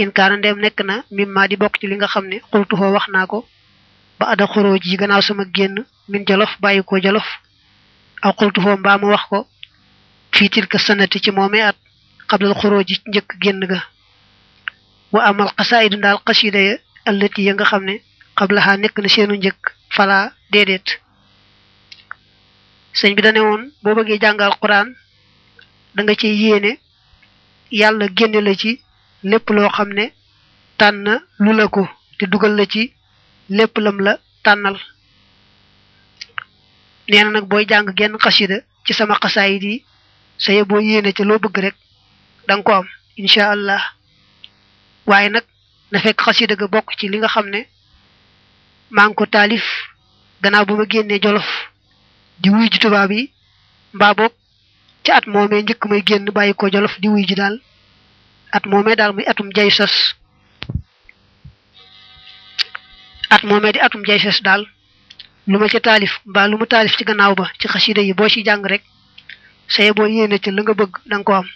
in 0.00 0.10
kaana 0.16 0.36
dem 0.44 0.58
nek 0.64 0.76
na 0.88 0.94
mimma 1.16 1.42
di 1.50 1.56
bok 1.62 1.74
ci 1.78 1.84
li 1.88 1.96
nga 1.96 2.06
xamne 2.12 2.36
qultu 2.52 2.74
ho 2.80 2.86
wax 2.96 3.06
nako 3.14 3.38
ba 4.18 4.24
ada 4.32 4.44
khuruj 4.52 4.82
yi 4.90 4.96
gannaaw 5.00 5.20
sama 5.26 5.44
genn 5.56 5.76
min 6.10 6.26
jalof 6.28 6.52
bayiko 6.62 6.96
ko 6.98 7.20
aw 8.24 8.32
qultu 8.40 8.58
ho 8.64 8.70
mbaamu 8.80 9.06
wax 9.14 9.24
ko 9.30 9.38
fi 10.34 10.44
tilka 10.54 10.78
sanati 10.86 11.18
ci 11.24 11.30
momi 11.30 11.60
at 11.68 11.76
al 12.34 12.54
khuruj 12.60 12.86
ci 12.88 12.96
njëkk 13.08 13.30
genn 13.42 13.60
ga 13.70 13.80
wa 15.12 15.20
amal 15.30 15.48
qasaidu 15.58 15.96
dal 16.00 16.18
qasida 16.26 16.60
ya, 16.68 16.74
allati 17.08 17.40
ya 17.46 17.54
nga 17.54 17.64
xamne 17.70 17.96
qablaha 18.40 18.72
nek 18.82 18.94
na 19.00 19.08
seenu 19.14 19.34
njëkk 19.36 19.62
fala 19.96 20.18
dedet 20.54 20.86
señ 22.98 23.10
bi 23.16 23.24
dane 23.24 23.40
won 23.48 23.62
bo 23.82 23.88
bëgge 23.96 24.22
jangal 24.22 24.52
qur'an 24.62 24.88
da 25.94 26.00
nga 26.02 26.14
ci 26.20 26.28
yene 26.42 26.72
yalla 27.80 28.04
genn 28.16 28.36
la 28.46 28.52
ci 28.60 28.70
lepp 29.30 29.46
lo 29.56 29.60
xamne 29.76 30.04
tan 30.80 30.96
lu 31.44 31.50
la 31.58 31.66
ko 31.74 31.82
te 32.18 32.24
dugal 32.32 32.54
la 32.58 32.64
ci 32.72 32.82
lepp 33.56 33.74
lam 33.84 33.96
la 34.06 34.12
tanal 34.44 34.76
neena 37.10 37.30
nak 37.32 37.44
boy 37.50 37.62
jang 37.70 37.88
genn 37.98 38.14
qasida 38.24 38.56
ci 38.84 38.92
sama 38.98 39.14
qasaid 39.24 39.62
yi 39.68 39.76
ya 40.56 40.62
bo 40.70 40.76
yene 40.88 41.10
ci 41.16 41.22
lo 41.28 41.34
bëgg 41.44 41.56
rek 41.64 41.76
nga 42.46 42.54
ko 42.66 42.72
am 42.78 42.86
insha 43.22 43.42
allah 43.54 43.82
waye 45.10 45.28
nak 45.34 45.46
na 45.90 45.98
fekk 46.04 46.20
qasida 46.26 46.54
ga 46.60 46.66
bok 46.74 46.86
ci 46.98 47.06
li 47.12 47.18
nga 47.20 47.32
xamne 47.36 47.62
man 48.90 49.14
talif, 49.32 49.64
gannaaw 50.42 50.64
bu 50.68 50.74
ma 50.76 50.84
jolof 51.22 51.48
di 52.42 52.48
wuy 52.50 52.68
ji 52.72 52.78
tubaab 52.78 53.10
yi 53.12 53.30
mbaa 53.94 54.14
boog 54.18 54.32
ci 55.04 55.10
at 55.12 55.24
moomee 55.32 55.62
njëkk 55.62 55.82
may 55.90 56.02
génn 56.08 56.24
bàyyi 56.36 56.54
ko 56.60 56.66
jolof 56.72 56.94
di 57.02 57.08
wuy 57.08 57.22
ji 57.28 57.34
daal 57.34 57.60
at 58.56 58.64
moomee 58.66 58.96
dal 58.96 59.12
muy 59.12 59.24
atum 59.30 59.48
jay 59.56 59.70
sos 59.70 59.94
at 63.30 63.42
moomee 63.48 63.72
di 63.72 63.78
atum 63.80 64.02
jay 64.04 64.18
sos 64.18 64.42
daal 64.42 64.62
lu 65.46 65.58
ma 65.58 65.66
talif 65.68 65.82
taalif 65.82 66.12
mbaa 66.26 66.48
lu 66.48 66.56
ci 66.98 67.04
gannaaw 67.04 67.34
ba 67.34 67.50
ci 67.60 67.68
xasida 67.68 68.00
yi 68.02 68.12
boo 68.12 68.28
ci 68.28 68.42
jàng 68.44 68.64
rek 68.64 68.82
saye 69.68 69.92
boo 69.92 70.06
yéene 70.06 70.38
ca 70.38 70.50
la 70.50 70.62
nga 70.62 70.74
bëgg 70.74 70.92
da 71.06 71.22
ko 71.22 71.32
am 71.32 71.48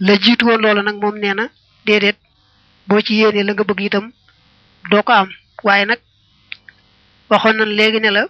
la 0.00 0.12
jiitu 0.22 0.44
woon 0.46 0.60
loola 0.62 0.82
nag 0.82 0.96
moom 1.02 1.16
nee 1.18 1.34
na 1.34 1.44
déedéet 1.86 2.18
boo 2.86 3.00
ci 3.02 3.14
yéene 3.20 3.40
la 3.42 3.52
nga 3.52 3.64
bëgg 3.64 3.80
itam 3.86 4.12
doo 4.90 5.02
ko 5.02 5.12
am 5.12 5.28
waaye 5.64 5.86
nag 5.86 6.00
waxoon 7.30 7.56
nañ 7.58 7.70
léegi 7.78 8.00
ne 8.02 8.10
la 8.16 8.22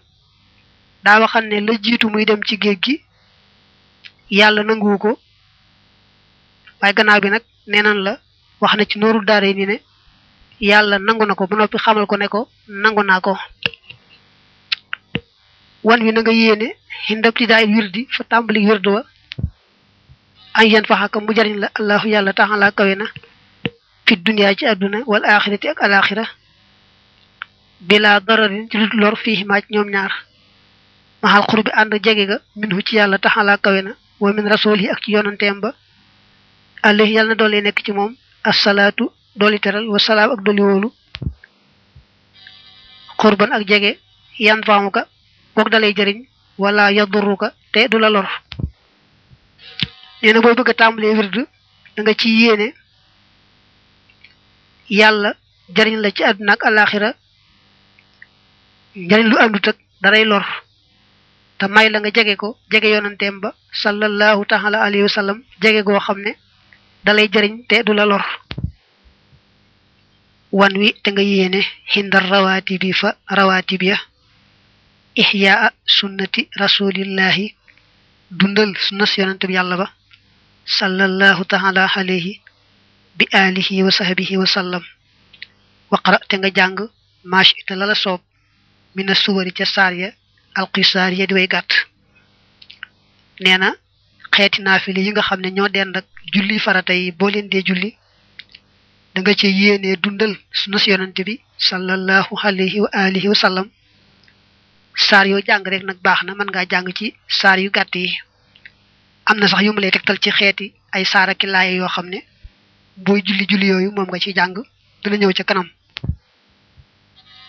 daa 1.05 1.17
waxan 1.23 1.45
ne 1.51 1.57
la 1.67 1.73
jiitu 1.85 2.07
muy 2.13 2.25
dem 2.29 2.41
ci 2.47 2.55
géej 2.63 2.79
gi 2.85 2.95
yàlla 4.39 4.63
nanguwu 4.63 4.97
ko 5.05 5.11
waaye 6.81 6.95
gannaaw 6.97 7.21
bi 7.23 7.31
nag 7.35 7.43
nee 7.71 7.83
nan 7.85 7.99
la 8.07 8.13
wax 8.61 8.73
na 8.79 8.85
ci 8.91 8.97
nooru 8.99 9.21
daare 9.29 9.53
ni 9.59 9.65
ne 9.71 9.77
yàlla 10.71 10.97
nangu 11.07 11.25
na 11.27 11.35
ko 11.35 11.45
ba 11.49 11.57
noppi 11.57 11.79
xamal 11.85 12.07
ko 12.07 12.17
ne 12.17 12.27
ko 12.29 12.41
nangu 12.83 13.03
naa 13.03 13.21
ko 13.21 13.33
wan 15.87 16.03
wi 16.05 16.13
na 16.13 16.21
nga 16.21 16.33
yéene 16.33 16.67
xindabti 17.07 17.45
daay 17.51 17.65
wirdi 17.75 18.07
fa 18.15 18.23
tàmbali 18.25 18.61
wirdu 18.69 18.91
wa 18.97 19.03
an 20.59 20.67
yan 20.73 20.85
faxaka 20.85 21.21
mu 21.21 21.33
jariñ 21.37 21.57
la 21.63 21.69
allahu 21.79 22.07
yàlla 22.15 22.33
taxalaa 22.35 22.73
kawe 22.77 22.95
na 22.97 23.07
fi 24.07 24.13
dunya 24.25 24.55
ci 24.59 24.65
àdduna 24.67 24.99
wala 25.07 25.27
axirati 25.37 25.69
ak 25.69 25.81
alaxira 25.85 26.25
bila 27.81 28.21
dararin 28.21 28.69
ci 28.69 28.77
lut 28.79 28.95
lor 28.95 29.17
fii 29.17 29.45
maaj 29.45 29.65
ñoom 29.73 29.89
ñaar 29.89 30.13
maxal 31.23 31.43
xur 31.49 31.63
bi 31.65 31.71
ànd 31.75 31.93
jege 32.05 32.27
ga 32.29 32.39
minhu 32.57 32.83
ci 32.83 32.97
yàlla 32.97 33.19
taxalaa 33.19 33.57
kawe 33.59 33.83
na 33.83 33.91
wa 34.21 34.33
min 34.33 34.47
rasool 34.49 34.79
ak 34.89 35.01
ci 35.03 35.13
yonanteem 35.13 35.61
ba 35.61 35.75
àlli 36.83 37.13
yàlla 37.13 37.35
doole 37.35 37.61
nekk 37.63 37.83
ci 37.85 37.93
moom 37.93 38.17
asalaatu 38.45 39.11
dooli 39.37 39.59
teral 39.61 39.87
wa 39.89 39.99
salaam 39.99 40.31
ak 40.31 40.41
dooli 40.45 40.61
wóolu 40.63 40.93
xurban 43.19 43.53
ak 43.53 43.65
jege 43.67 43.99
yan 44.39 44.61
faamu 44.67 44.91
ka 44.91 45.09
goog 45.57 45.69
dalay 45.71 45.95
jëriñ 45.95 46.27
wala 46.59 46.93
yadurru 46.93 47.37
te 47.73 47.89
du 47.89 47.99
la 47.99 48.11
lor 48.11 48.29
nee 50.23 50.33
na 50.33 50.41
boo 50.41 50.53
a 50.67 50.75
tàmbalee 50.75 51.15
wird 51.17 51.37
da 51.97 52.15
ci 52.15 52.29
yéene 52.29 52.75
yàlla 54.91 55.33
jëriñ 55.75 55.97
la 56.01 56.11
ci 56.13 56.25
àdduna 56.25 56.53
ak 56.53 56.65
alaxira 56.67 57.15
njariñ 58.97 59.25
lu 59.31 59.37
àndut 59.45 59.67
ak 59.71 59.77
lor 60.31 60.45
te 61.59 61.65
may 61.75 61.87
la 61.91 61.99
nga 62.01 62.11
jege 62.17 62.35
ko 62.43 62.49
jege 62.71 62.89
yonanteem 62.95 63.37
ba 63.43 63.51
sallallahu 63.83 64.43
taala 64.51 64.79
alayhi 64.87 65.09
sallam 65.17 65.39
jege 65.63 65.81
goo 65.87 66.01
xam 66.07 66.19
ne 66.27 66.33
dalay 67.05 67.27
jariñ 67.33 67.55
te 67.69 67.77
du 67.87 67.93
la 67.99 68.05
lor 68.11 68.25
wan 70.59 70.75
wi 70.81 70.89
te 71.03 71.09
nga 71.13 71.23
yéene 71.31 71.61
xindar 71.93 72.25
rawaati 72.33 72.75
bi 72.83 72.91
fa 73.01 73.09
rawaati 73.37 73.75
bi 73.81 73.87
ya 73.93 73.99
ixyaa 75.23 75.69
sunnati 75.97 76.41
rasulillahi 76.63 77.47
dundal 78.39 78.71
sunnas 78.85 79.13
yonante 79.19 79.45
bi 79.47 79.55
yàlla 79.57 79.77
ba 79.81 79.87
sallallahu 80.79 81.43
taala 81.53 81.83
bi 83.19 83.25
alihi 83.45 83.77
wa 83.87 83.91
sahbihi 83.99 84.35
wa 84.41 85.99
te 86.29 86.35
nga 86.39 86.51
jàng 86.57 86.77
maash 87.31 87.51
ita 87.61 87.75
la 87.81 87.87
la 87.87 87.95
soob 88.05 88.23
mina 88.95 89.15
suwari 89.15 89.53
ca 89.53 89.65
saar 89.65 89.93
ya 89.95 90.13
alxisaar 90.55 91.13
ya 91.15 91.27
di 91.27 91.35
way 91.35 91.47
gàtt 91.47 91.71
nee 93.41 93.57
na 93.59 93.69
xeeti 94.35 94.63
naafile 94.63 95.01
yi 95.05 95.11
nga 95.11 95.23
xam 95.23 95.41
ne 95.41 95.51
ñoo 95.57 95.69
dend 95.69 95.97
ak 95.97 96.07
julli 96.33 96.59
farata 96.59 96.93
yi 96.95 97.11
boo 97.19 97.31
leen 97.31 97.49
dee 97.53 97.63
julli 97.63 97.95
danga 99.15 99.31
nga 99.31 99.39
ci 99.39 99.47
yéenee 99.61 99.97
dundal 100.03 100.33
sunu 100.59 100.77
si 100.83 100.91
yonante 100.91 101.23
bi 101.29 101.35
sallallahu 101.69 102.35
alayhi 102.49 102.79
wa 102.85 102.91
alihi 103.05 103.29
wa 103.29 103.37
saar 105.09 105.27
yoo 105.27 105.41
jàng 105.49 105.65
rek 105.73 105.83
nag 105.87 105.99
baax 106.05 106.21
na 106.27 106.33
mën 106.35 106.49
ngaa 106.51 106.67
jàng 106.73 106.89
ci 106.99 107.15
saar 107.29 107.59
yu 107.61 107.71
gàtt 107.77 107.95
yi 107.97 108.19
am 109.31 109.37
na 109.39 109.47
sax 109.49 109.61
yu 109.63 109.73
mu 109.73 109.81
lay 109.81 109.91
tegtal 109.91 110.19
ci 110.19 110.31
xeeti 110.39 110.67
ay 110.95 111.05
saara 111.05 111.35
ki 111.35 111.47
laaya 111.47 111.73
yoo 111.81 111.89
xam 111.95 112.07
ne 112.11 112.19
booy 112.97 113.23
julli 113.27 113.45
julli 113.51 113.67
yooyu 113.71 113.91
moom 113.95 114.09
nga 114.11 114.19
ci 114.19 114.35
jàng 114.35 114.55
dina 115.03 115.17
ñëw 115.17 115.33
ca 115.39 115.45
kanam 115.45 115.69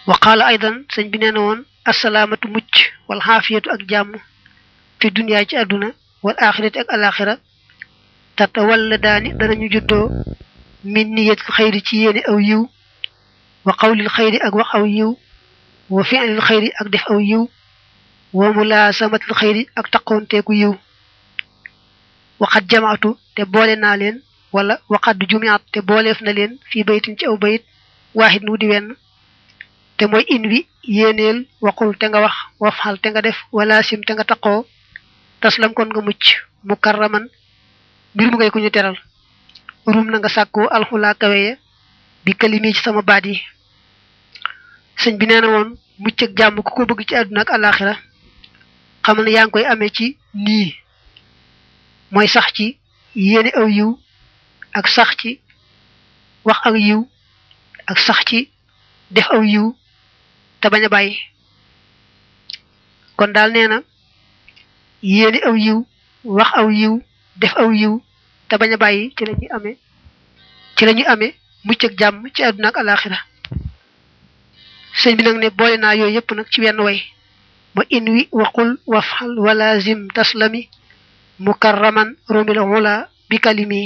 waqaala 0.09 0.43
aydan 0.51 0.75
sëñ 0.93 1.05
bi 1.11 1.17
nee 1.21 1.31
na 1.33 1.41
woon 1.45 1.59
asalaamatu 1.89 2.47
mucc 2.55 2.73
wal 3.09 3.21
xaafiyatu 3.27 3.69
ak 3.75 3.81
jàmm 3.91 4.09
fi 4.99 5.07
duniyaa 5.15 5.45
ci 5.49 5.55
àdduna 5.61 5.87
wal 6.25 6.37
axirati 6.45 6.77
ak 6.79 6.89
alaxira 6.95 7.33
tatawalla 8.37 8.97
daani 9.03 9.29
danañu 9.39 9.67
juddoo 9.73 10.05
min 10.93 11.07
niyatil 11.15 11.53
xayri 11.57 11.79
ci 11.87 11.93
yéene 12.01 12.21
aw 12.31 12.37
yiw 12.49 12.63
wa 13.65 13.73
qawlil 13.81 14.09
xayri 14.15 14.37
ak 14.45 14.53
wax 14.59 14.69
aw 14.77 14.85
yiw 14.97 15.11
wa 15.95 16.03
fi'lil 16.09 16.41
xayri 16.47 16.69
ak 16.79 16.87
def 16.93 17.03
aw 17.11 17.19
yiw 17.29 17.43
wa 18.37 18.45
mulaasamatil 18.55 19.35
xayri 19.39 19.63
ak 19.79 19.85
taqoonteeku 19.93 20.53
yiw 20.61 20.73
waxat 22.41 22.65
jamaatu 22.71 23.09
te 23.35 23.41
boole 23.53 23.75
naa 23.75 23.95
leen 24.01 24.17
wala 24.55 24.73
waxat 24.91 25.17
jumiat 25.29 25.61
te 25.73 25.79
booleef 25.87 26.21
na 26.21 26.31
leen 26.37 26.51
fii 26.69 26.83
baytin 26.87 27.17
ci 27.17 27.25
aw 27.27 27.37
bayit 27.43 27.63
waahid 28.17 28.43
nu 28.43 28.57
di 28.61 28.67
wenn 28.71 28.87
te 30.01 30.07
moy 30.07 30.25
inwi 30.35 30.59
yeneel 30.97 31.37
waxul 31.65 31.93
te 31.99 32.05
nga 32.09 32.19
wax 32.25 32.35
wafal 32.63 32.95
te 33.01 33.07
nga 33.11 33.21
def 33.27 33.37
wala 33.57 33.77
sim 33.87 34.01
te 34.07 34.13
nga 34.13 34.23
tas 34.29 34.39
taslam 35.41 35.71
kon 35.77 35.85
nga 35.91 36.01
mucc 36.07 36.23
mukarraman 36.69 37.25
bir 38.17 38.27
mu 38.31 38.35
ngay 38.37 38.49
ku 38.53 38.59
ñu 38.63 38.71
teral 38.75 38.97
rum 39.93 40.07
na 40.09 40.17
nga 40.19 40.29
sakku 40.35 40.61
khula 40.89 41.09
kaweya 41.21 41.53
bi 42.25 42.31
kalimi 42.39 42.73
ci 42.75 42.81
sama 42.85 43.01
baat 43.09 43.25
yi 43.29 43.37
señ 45.01 45.13
bi 45.19 45.25
neena 45.27 45.47
won 45.53 45.67
mucc 46.03 46.19
ak 46.25 46.31
jamm 46.37 46.55
ku 46.65 46.71
ko 46.75 46.81
bëgg 46.89 47.01
ci 47.07 47.13
aduna 47.15 47.41
ak 47.43 47.51
alakhirah 47.55 47.99
xamal 49.05 49.27
yang 49.35 49.51
koy 49.53 49.65
amé 49.73 49.87
ci 49.97 50.05
ni 50.45 50.59
moy 52.13 52.27
sax 52.35 52.47
ci 52.55 52.65
yene 53.13 53.51
aw 53.59 53.67
yiw 53.77 53.91
ak 54.79 54.85
sax 54.95 55.09
ci 55.21 55.31
wax 56.47 56.59
ak 56.69 56.75
yiw 56.87 57.01
ak 57.91 57.97
sax 58.05 58.19
ci 58.29 58.39
def 59.13 59.29
aw 59.37 59.43
yiw 59.45 59.67
te 60.61 60.69
bañ 60.73 60.83
a 60.85 60.89
bàyyi 60.95 61.15
kon 63.17 63.31
daal 63.35 63.49
nee 63.55 63.67
na 63.71 63.77
yéene 65.13 65.39
aw 65.49 65.55
yiw 65.65 65.79
wax 66.37 66.51
aw 66.59 66.69
yiw 66.79 66.95
def 67.41 67.53
aw 67.63 67.71
yiw 67.81 67.93
te 68.49 68.55
bañ 68.61 68.71
a 68.73 68.77
bàyyi 68.83 69.01
ci 69.15 69.23
la 69.27 69.31
ñuy 69.39 69.47
amee 69.57 69.77
ci 70.75 70.81
lañuy 70.85 71.01
ñuy 71.03 71.11
amee 71.13 71.33
mucc 71.67 71.81
ak 71.87 71.93
jàmm 71.99 72.17
ci 72.35 72.39
àdduna 72.47 72.67
ak 72.69 72.77
alaaxira 72.79 73.17
sëñ 74.99 75.13
bi 75.17 75.23
nag 75.25 75.37
ne 75.39 75.49
boole 75.57 75.77
naa 75.77 75.95
yooyu 75.99 76.13
yëpp 76.17 76.29
nag 76.35 76.47
ci 76.51 76.57
wenn 76.63 76.79
way 76.85 76.99
moo 77.73 77.83
in 77.97 78.05
wi 78.13 78.21
waqul 78.41 78.71
wafxal 78.93 79.31
walazim 79.45 80.01
taslami 80.15 80.61
mukarraman 81.45 82.09
romil 82.33 82.59
wula 82.71 82.93
bi 83.29 83.35
kalimi 83.45 83.83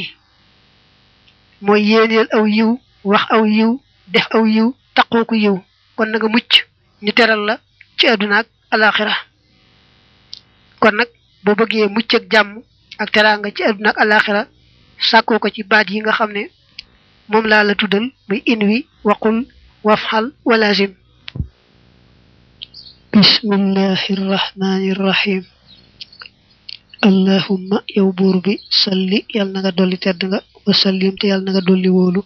mooy 1.66 1.82
yéeneel 1.90 2.28
aw 2.38 2.46
yiw 2.56 2.70
wax 3.12 3.24
aw 3.36 3.44
yiw 3.56 3.72
def 4.14 4.28
aw 4.38 4.46
yiw 4.54 4.68
taqoo 4.96 5.36
yiw 5.44 5.58
kon 5.98 6.12
na 6.12 6.20
mucc 6.36 6.65
ñu 7.06 7.12
teral 7.20 7.42
la 7.50 7.56
ci 7.98 8.04
àdduna 8.14 8.36
ak 8.42 8.48
alaxira 8.76 9.14
kon 10.82 10.96
nag 11.00 11.10
boo 11.44 11.56
bëggee 11.60 11.88
mucc 11.96 12.12
jàmm 12.32 12.50
ak 13.02 13.08
teraanga 13.14 13.48
ci 13.56 13.62
àdduna 13.70 13.90
ak 13.92 14.00
alaxira 14.04 14.42
sàkkoo 15.10 15.40
ko 15.42 15.48
ci 15.56 15.62
baat 15.72 15.88
yi 15.92 15.98
nga 16.02 16.14
xam 16.18 16.32
ne 16.36 16.42
moom 17.30 17.46
laala 17.50 17.68
la 17.70 17.74
tuddal 17.80 18.06
muy 18.28 18.40
in 18.52 18.62
wi 18.70 18.78
waqul 19.08 19.38
wafxal 19.88 20.26
walazim 20.50 20.92
bismillahi 23.20 24.08
irrahmani 24.16 24.86
irrahim 24.92 25.44
allahumma 27.08 27.78
yow 27.98 28.10
buur 28.18 28.38
bi 28.46 28.54
salli 28.82 29.18
yàlla 29.36 29.54
na 29.54 29.60
nga 29.64 29.72
dolli 29.78 29.98
tedd 30.04 30.22
nga 30.30 30.40
wa 30.66 30.72
sallim 30.84 31.14
te 31.20 31.26
yàlla 31.32 31.46
na 31.46 31.52
nga 31.54 31.64
dolli 31.70 31.90
wóolu 31.96 32.22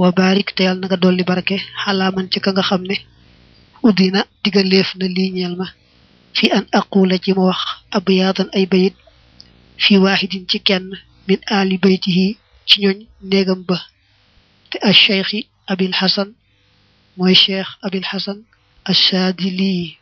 wa 0.00 0.08
barik 0.18 0.48
te 0.56 0.62
yàlla 0.66 0.80
na 0.80 0.86
nga 0.88 0.98
dolli 1.04 1.22
barke 1.30 1.54
xalaaman 1.82 2.26
ci 2.32 2.38
ka 2.44 2.50
nga 2.54 2.64
xam 2.70 2.84
ne 2.90 2.96
أدينا 3.84 4.24
تغليفنا 4.44 5.04
لينيال 5.04 5.58
ما 5.58 5.68
في 6.34 6.54
أن 6.54 6.66
أقول 6.74 7.18
جموح 7.20 7.82
أبيادا 7.92 8.50
أي 8.56 8.66
بيت 8.66 8.94
في 9.78 9.98
واحد 9.98 10.44
تكن 10.48 10.90
من 11.28 11.36
آل 11.52 11.76
بيته 11.76 12.34
تنين 12.74 13.06
نيغم 13.22 13.62
به 13.62 13.82
الشيخ 14.86 15.32
أبي 15.68 15.86
الحسن 15.86 16.32
موي 17.18 17.30
الشيخ 17.32 17.78
أبي 17.84 17.98
الحسن 17.98 18.42
السادلي 18.88 19.92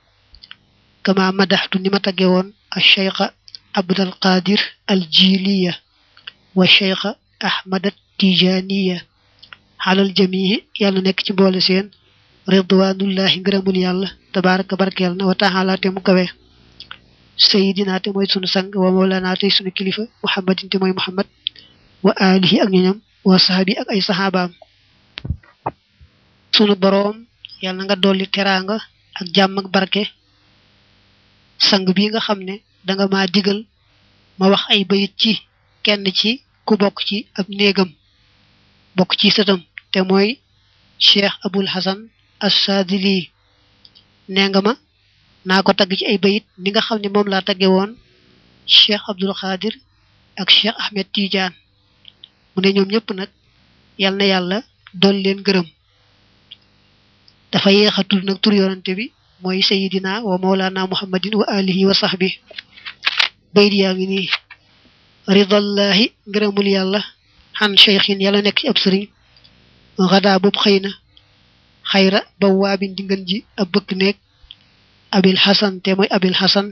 كما 1.04 1.30
مدحت 1.30 1.76
نمتا 1.76 2.10
جوان 2.10 2.52
الشيخ 2.76 3.22
عبد 3.76 4.00
القادر 4.00 4.60
الجيلية 4.90 5.80
والشيخ 6.54 7.06
أحمد 7.44 7.86
التيجانية 7.86 9.06
على 9.80 10.02
الجميع 10.02 10.58
يالنك 10.80 11.20
تبول 11.20 11.60
ridwanullahi 12.52 13.34
ngërëmul 13.44 13.76
yàlla 13.84 14.08
tabaraka 14.32 14.74
barkeel 14.80 15.12
na 15.16 15.24
wa 15.28 15.34
taala 15.42 15.72
te 15.82 15.88
mu 15.94 16.00
kawe 16.06 16.24
sayidina 17.48 17.94
te 18.02 18.08
mooy 18.14 18.26
sunu 18.32 18.48
sang 18.54 18.70
wa 18.82 18.88
mawlana 18.94 19.36
tey 19.40 19.50
sunu 19.56 19.70
kilifa 19.76 20.02
muhammadin 20.22 20.68
nga 32.08 32.20
xam 32.26 32.38
ne 32.48 32.54
danga 32.86 33.06
ma 33.12 33.20
digal 33.34 33.58
ma 34.38 34.46
wax 34.52 34.62
ay 34.72 34.82
bayit 34.90 35.12
ci 35.20 35.32
kenn 35.84 36.04
ci 36.18 36.30
ku 36.66 36.72
bokk 36.80 36.98
ci 37.08 37.16
ab 37.38 37.46
néegam 37.58 37.90
bokk 38.96 39.10
ci 39.18 39.26
sëtam 39.36 39.60
te 39.92 39.98
mooy 40.08 40.28
cheikh 41.04 41.36
abul 41.46 41.66
hasan 41.74 41.98
asadili 42.46 43.18
nee 44.32 44.46
nga 44.50 44.60
ma 44.66 44.72
naa 45.46 45.62
ko 45.66 45.70
tagg 45.78 45.90
ci 45.98 46.04
ay 46.06 46.18
bayit 46.22 46.44
ni 46.62 46.68
nga 46.70 46.80
xam 46.86 46.98
ne 47.00 47.08
moom 47.12 47.28
tagge 47.46 47.66
woon 47.74 47.90
cheikh 48.74 49.04
abdul 49.10 49.34
khadir 49.40 49.74
ak 50.40 50.48
cheikh 50.58 50.76
ahmed 50.82 51.06
tidiane 51.14 51.56
mu 52.52 52.58
ne 52.62 52.68
ñoom 52.74 52.88
ñëpp 52.92 53.08
nag 53.18 53.30
yal 54.02 54.18
yàlla 54.32 54.58
dool 55.00 55.16
leen 55.24 55.40
gërëm 55.46 55.66
dafa 57.52 57.68
yéex 57.76 57.96
a 57.98 58.02
tudd 58.08 58.24
nag 58.26 58.38
tur 58.42 58.54
yoonante 58.58 58.92
bi 58.98 59.06
mooy 59.42 59.60
sayidina 59.68 60.10
wa 60.28 60.34
mawlana 60.42 60.86
muhammadin 60.92 61.34
wa 61.40 61.44
alihi 61.56 61.82
wa 61.88 61.94
sahbi 62.02 62.28
bayit 63.54 63.74
yaa 63.80 63.94
ngi 63.96 64.06
nii 64.12 64.26
ridallahi 65.36 66.04
ngërëmul 66.30 66.68
yàlla 66.76 67.00
xan 67.58 67.72
cheikhin 67.82 68.20
yàlla 68.24 68.40
nekk 68.44 68.58
ci 68.60 68.66
ab 68.70 68.78
sëriñ 68.84 69.04
xadaa 70.12 70.40
boobu 70.42 70.58
xëy 70.64 70.76
khayra 71.88 72.20
bawabin 72.40 72.92
di 72.94 73.02
ji 73.24 73.36
abuk 73.56 73.88
nek 74.00 74.16
abil 75.16 75.36
hasan 75.44 75.74
te 75.84 75.90
moy 75.98 76.06
abil 76.16 76.34
hasan 76.40 76.66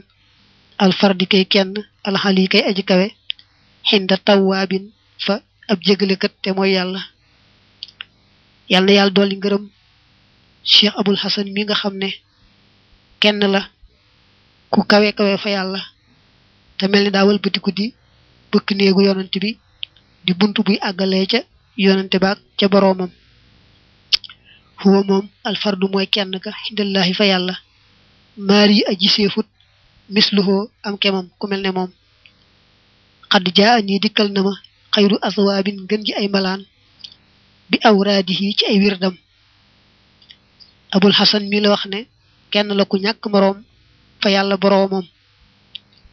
al 0.83 0.93
fardi 0.99 1.25
kay 1.33 1.45
ken 1.53 1.69
al 2.07 2.15
hali 2.23 2.43
kay 2.53 2.61
aji 2.69 2.83
kawe 2.89 3.07
hinda 3.89 4.15
tawabin 4.27 4.83
fa 5.25 5.35
ab 5.71 5.77
jégale 5.85 6.15
kat 6.21 6.33
te 6.43 6.49
moy 6.57 6.69
yalla 6.77 7.01
yalla 8.73 8.91
yalla 8.97 9.15
doli 9.17 9.35
ngeureum 9.37 9.65
cheikh 10.71 10.93
abul 10.99 11.17
hasan 11.23 11.47
mi 11.55 11.61
nga 11.65 11.75
xamne 11.81 12.09
ken 13.21 13.37
la 13.53 13.61
ku 14.73 14.79
kawe 14.91 15.07
kawe 15.17 15.33
fa 15.43 15.49
yalla 15.57 15.79
te 16.77 16.83
melni 16.91 17.09
da 17.13 17.25
wal 17.27 17.39
petit 17.43 17.61
kudi 17.65 17.85
bëkk 18.51 18.67
neegu 18.77 19.01
yonent 19.07 19.35
bi 19.43 19.49
di 20.25 20.31
buntu 20.39 20.59
buy 20.67 20.77
agalé 20.89 21.19
ca 21.31 21.39
yonent 21.85 22.13
ba 22.23 22.29
ca 22.59 22.67
boromam 22.71 23.11
huwa 24.83 25.01
mom 25.09 25.25
al 25.47 25.55
fardu 25.61 25.85
moy 25.93 26.07
kenn 26.13 26.33
ka 26.43 26.49
indallahi 26.69 27.13
fa 27.19 27.25
yalla 27.31 27.53
mari 28.49 28.77
aji 28.91 29.07
sefut 29.15 29.47
misluhu 30.15 30.57
am 30.85 30.95
kemam 31.03 31.25
ku 31.39 31.45
melne 31.51 31.71
mom 31.77 31.89
qad 33.31 33.45
jaa 33.57 33.75
ni 33.85 33.93
dikal 34.03 34.27
nama 34.35 34.51
khayru 34.93 35.15
aswabin 35.27 35.77
gën 35.89 36.01
ji 36.05 36.11
ay 36.19 36.27
malan 36.33 36.61
bi 37.69 37.77
awradihi 37.89 38.47
ci 38.57 38.63
ay 38.71 38.77
wirdam 38.83 39.15
abul 40.95 41.13
hasan 41.19 41.43
mi 41.49 41.57
la 41.63 41.69
wax 41.73 41.83
ne 41.91 41.99
kenn 42.51 42.67
la 42.77 42.83
ku 42.91 42.97
ñak 43.03 43.19
morom 43.33 43.57
fa 44.21 44.27
yalla 44.35 44.55
boromam 44.63 45.05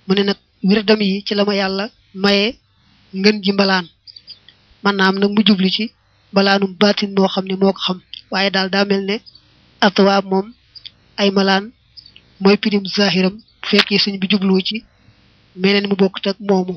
mu 0.07 0.13
ne 0.15 0.33
wirdam 0.69 1.01
yi 1.09 1.17
ci 1.27 1.33
lama 1.39 1.55
yalla 1.61 1.85
maye 2.25 2.47
ngën 3.19 3.37
gi 3.45 3.53
mbalaan 3.55 3.87
man 4.83 4.97
naam 4.99 5.15
nag 5.21 5.31
mu 5.35 5.41
jublu 5.49 5.69
ci 5.77 5.85
xam 7.35 7.47
ne 7.51 7.55
waaye 8.35 8.51
daal 8.57 8.69
daa 8.75 8.85
mel 8.91 9.03
ne 9.11 9.17
atwaab 9.87 10.25
moom 10.33 10.47
ay 11.21 11.29
malaan 11.39 11.65
mooy 12.43 12.57
pirim 12.63 12.85
zahiram 12.97 13.37
yi 13.91 13.97
sëñ 14.05 14.15
bi 14.21 14.31
jublu 14.33 14.55
ci 14.69 14.77
meneen 15.63 15.87
mu 15.89 15.95
bokkut 16.01 16.27
ak 16.31 16.39
moomu 16.49 16.75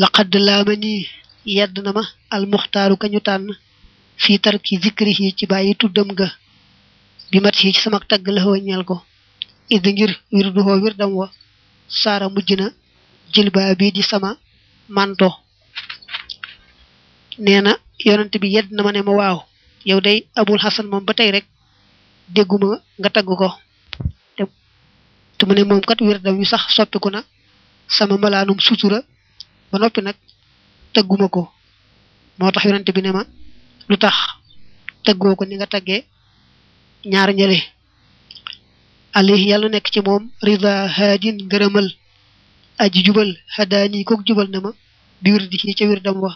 laqad 0.00 0.30
laamani 0.46 0.92
yedd 1.56 1.74
na 1.84 1.90
ma 1.96 2.02
al 2.34 2.44
muxtaaru 2.52 2.94
kañu 3.02 3.20
tànn 3.26 3.48
fii 4.22 4.38
tarki 4.44 4.72
zikri 4.84 5.12
yi 5.18 5.26
ci 5.38 5.44
bàyyi 5.50 5.72
tuddam 5.80 6.08
ga 6.18 6.28
bi 7.30 7.38
mat 7.44 7.56
yi 7.62 7.70
ci 7.74 7.80
sama 7.84 7.98
tagg 8.10 8.26
la 8.34 8.40
xoo 8.44 8.56
ko 8.88 8.96
id 9.76 9.84
ngir 9.94 10.12
wirdu 10.34 10.60
xoo 10.66 10.76
dam 11.00 11.12
wa 11.18 11.26
saara 12.00 12.26
mujj 12.34 12.48
na 12.60 12.66
jilbaa 13.34 13.70
bii 13.78 13.92
di 13.96 14.02
sama 14.10 14.30
manto 14.96 15.28
nee 17.44 17.62
na 17.66 17.72
yonent 18.08 18.34
bi 18.40 18.48
yedd 18.48 18.70
na 18.72 18.82
ma 18.82 18.92
ne 18.92 19.02
ma 19.06 19.12
waaw 19.20 19.38
yow 19.88 20.00
day 20.00 20.18
abul 20.40 20.58
xasan 20.64 20.86
moom 20.90 21.04
ba 21.06 21.12
tey 21.14 21.30
rek 21.30 21.46
dégguma 22.28 22.80
nga 23.00 23.10
tagg 23.14 23.26
ko 23.40 23.48
te 25.36 25.42
mu 25.46 25.54
ne 25.54 25.62
moom 25.64 25.80
kat 25.80 25.98
dam 26.24 26.36
wi 26.38 26.44
sax 26.44 26.62
soppiku 26.76 27.08
na 27.10 27.20
sama 27.96 28.16
malaanum 28.22 28.58
sutura 28.60 28.98
ba 29.70 29.76
noppi 29.80 30.00
nag 30.02 30.16
tagguma 30.94 31.28
ko 31.34 31.42
moo 32.38 32.50
tax 32.52 32.64
yonent 32.66 32.88
bi 32.96 33.02
ne 33.02 33.10
ma 33.12 33.22
lu 33.88 33.96
tax 33.96 34.16
taggoo 35.04 35.36
ko 35.38 35.44
ni 35.44 35.54
nga 35.56 35.66
taggee 35.72 36.04
ñaar 37.10 37.30
ñële 37.38 37.58
alayhi 39.18 39.48
yàlla 39.50 39.68
nekk 39.68 39.86
ci 39.92 40.00
moom 40.06 40.22
rida 40.46 40.72
haadin 40.96 41.36
ngërëmal 41.46 41.88
aji 42.84 43.00
jubal 43.06 43.30
hadaani 43.56 44.04
ko 44.08 44.14
jubal 44.26 44.48
na 44.52 44.58
ma 44.64 44.70
bi 45.22 45.28
wirdi 45.32 45.56
ci 45.60 45.74
ca 45.78 45.84
wirdam 45.90 46.18
wa 46.24 46.30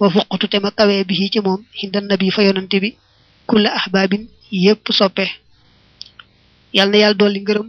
wa 0.00 0.08
fuqtu 0.14 0.46
te 0.52 0.58
ma 0.64 0.70
kawee 0.78 1.02
bi 1.08 1.30
ci 1.32 1.38
moom 1.46 1.60
dan 1.94 2.04
na 2.08 2.14
bi 2.20 2.26
fa 2.36 2.40
yonante 2.48 2.78
bi 2.84 2.90
kulla 3.48 3.68
ahbaabin 3.80 4.22
yépp 4.64 4.84
soppe 4.98 5.24
yàlla 6.76 6.98
na 7.02 7.14
dool 7.18 7.32
li 7.36 7.40
ngërëm 7.44 7.68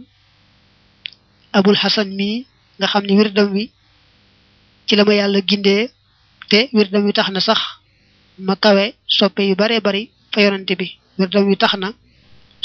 abul 1.58 1.76
hasan 1.82 2.08
mi 2.18 2.28
nga 2.78 2.86
xam 2.92 3.04
ne 3.06 3.12
wirdam 3.18 3.48
wi 3.56 3.64
ci 4.86 4.92
la 4.98 5.04
ma 5.06 5.14
yàlla 5.20 5.38
gindee 5.50 5.84
te 6.50 6.58
wirdam 6.76 7.02
wi 7.06 7.12
tax 7.18 7.28
na 7.32 7.40
sax 7.48 7.60
ma 8.46 8.54
kawe 8.62 8.84
soppe 9.18 9.40
yu 9.48 9.54
bare 9.60 9.76
bari 9.86 10.02
fa 10.32 10.38
yonante 10.44 10.74
bi 10.80 10.86
wirdam 11.18 11.44
wi 11.48 11.56
tax 11.62 11.72
na 11.82 11.88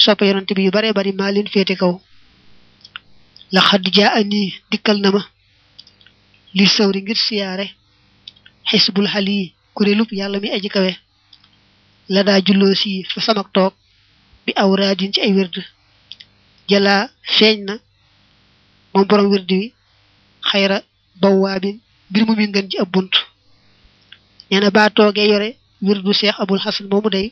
soppe 0.04 0.24
yonante 0.30 0.52
bi 0.58 0.66
yu 0.66 0.72
baree 0.76 0.94
bari 0.98 1.12
maa 1.20 1.32
leen 1.36 1.48
féete 1.54 1.76
kaw 1.82 1.94
la 3.54 3.62
xad 3.68 3.84
jaa 3.96 4.18
nii 4.32 4.48
dikkal 4.72 4.98
na 5.04 5.10
ma 5.16 5.22
li 6.58 6.66
sawri 6.76 7.00
ngir 7.04 7.20
siyaare 7.26 7.68
xisbul 8.70 9.08
xali 9.14 9.38
kuréelub 9.76 10.10
yàlla 10.20 10.38
mi 10.44 10.50
aji 10.56 10.70
kawe 10.76 10.92
la 12.14 12.22
daa 12.28 12.40
julloo 12.46 12.76
si 12.82 12.92
fa 13.12 13.20
samak 13.26 13.48
toog 13.56 13.74
bi 14.46 14.52
aw 14.62 14.72
raadin 14.80 15.12
ci 15.14 15.20
ay 15.22 15.34
wérd 15.38 15.56
jalaa 16.70 17.00
feeñ 17.38 17.58
na 17.68 17.74
moom 18.94 19.06
borom 19.10 19.30
wérd 19.34 19.50
wi 19.58 19.66
xayra 20.50 20.78
bawaabin 21.22 21.78
mbir 22.10 22.24
mu 22.26 22.34
mi 22.38 22.46
ngën 22.50 22.68
ci 22.72 22.78
ab 22.84 22.90
bunt 22.94 23.14
nee 24.50 24.60
na 24.62 24.70
baa 24.76 24.90
toogee 24.96 25.28
yore 25.32 25.50
wérdu 25.88 26.10
seex 26.20 26.36
abul 26.42 26.60
xasan 26.64 26.86
moomu 26.92 27.10
day 27.16 27.28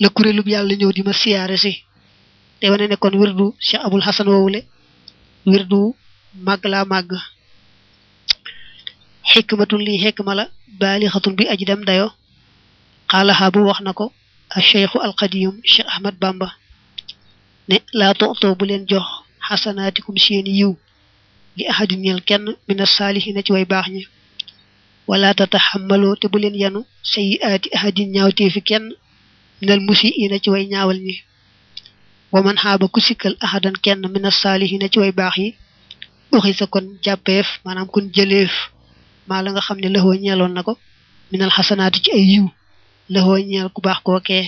la 0.00 0.08
kuréelub 0.14 0.48
yàlla 0.52 0.74
ñëw 0.78 0.90
di 0.94 1.02
ma 1.06 1.12
siyaare 1.20 1.56
si 1.64 1.72
te 2.58 2.66
wane 2.70 2.86
ne 2.88 2.96
kon 3.02 3.16
wérdu 3.22 3.44
seex 3.68 3.80
abul 3.86 4.02
xasan 4.06 4.28
woowule 4.30 4.60
wérdu 5.50 5.80
màgg 6.46 6.62
laa 6.72 6.84
màgg 6.92 7.10
xikmatun 9.32 9.80
lii 9.86 9.98
xikma 10.04 10.32
la 10.40 10.44
baalixatun 10.80 11.34
bi 11.38 11.44
aju 11.52 11.64
dem 11.70 11.82
dayo 11.88 12.06
xaalaxaa 13.10 13.50
bu 13.54 13.60
wax 13.68 13.78
na 13.86 13.92
ko 13.98 14.04
a 14.56 14.60
cheikhu 14.68 14.98
alqadiyum 15.06 15.56
cheikh 15.72 15.88
ahmad 15.94 16.14
bamba 16.22 16.48
ne 17.68 17.76
laa 17.98 18.12
toxtoo 18.20 18.54
bu 18.58 18.64
leen 18.70 18.84
jox 18.90 19.06
xasanaatikum 19.46 20.16
seeni 20.26 20.52
yiw 20.60 20.72
li 21.56 21.64
ahadin 21.72 22.00
ñel 22.06 22.20
kenn 22.28 22.44
mina 22.68 22.84
saalihina 22.96 23.40
ci 23.46 23.50
way 23.54 23.66
baax 23.72 23.86
ñi 23.94 24.02
wala 25.10 25.28
tataxammaloo 25.38 26.14
te 26.20 26.26
bu 26.32 26.38
leen 26.42 26.56
yanu 26.62 26.80
sayiaati 27.12 27.68
ahadin 27.76 28.08
ñaawtee 28.14 28.50
fi 28.54 28.60
kenn 28.68 28.84
minal 29.60 29.80
musiina 29.88 30.36
ci 30.44 30.48
way 30.54 30.64
ñaawal 30.72 30.98
ñi 31.06 31.14
wa 32.32 32.38
man 32.44 32.56
xaaba 32.64 32.84
ku 32.92 33.00
sikkal 33.08 33.34
ahadan 33.46 33.76
kenn 33.84 34.02
mina 34.14 34.30
saalihina 34.42 34.86
ci 34.92 34.96
way 35.02 35.12
baax 35.18 35.34
yi 35.42 35.48
uxi 36.36 36.52
sa 36.58 36.66
kon 36.72 36.86
jàppeef 37.04 37.48
maanaam 37.64 37.88
kon 37.94 38.06
jëleef 38.16 38.54
maa 39.28 39.42
la 39.44 39.50
nga 39.52 39.62
xam 39.66 39.78
ne 39.80 39.88
lëxoo 39.94 40.20
ñeeloon 40.24 40.52
na 40.54 40.62
ko 40.66 40.72
minal 41.32 41.52
xasanaati 41.56 41.98
ci 42.04 42.10
ay 42.16 42.24
yiw 42.32 42.46
lëxoo 43.14 43.38
ñeel 43.50 43.68
ku 43.74 43.80
baax 43.86 43.98
kookee 44.08 44.44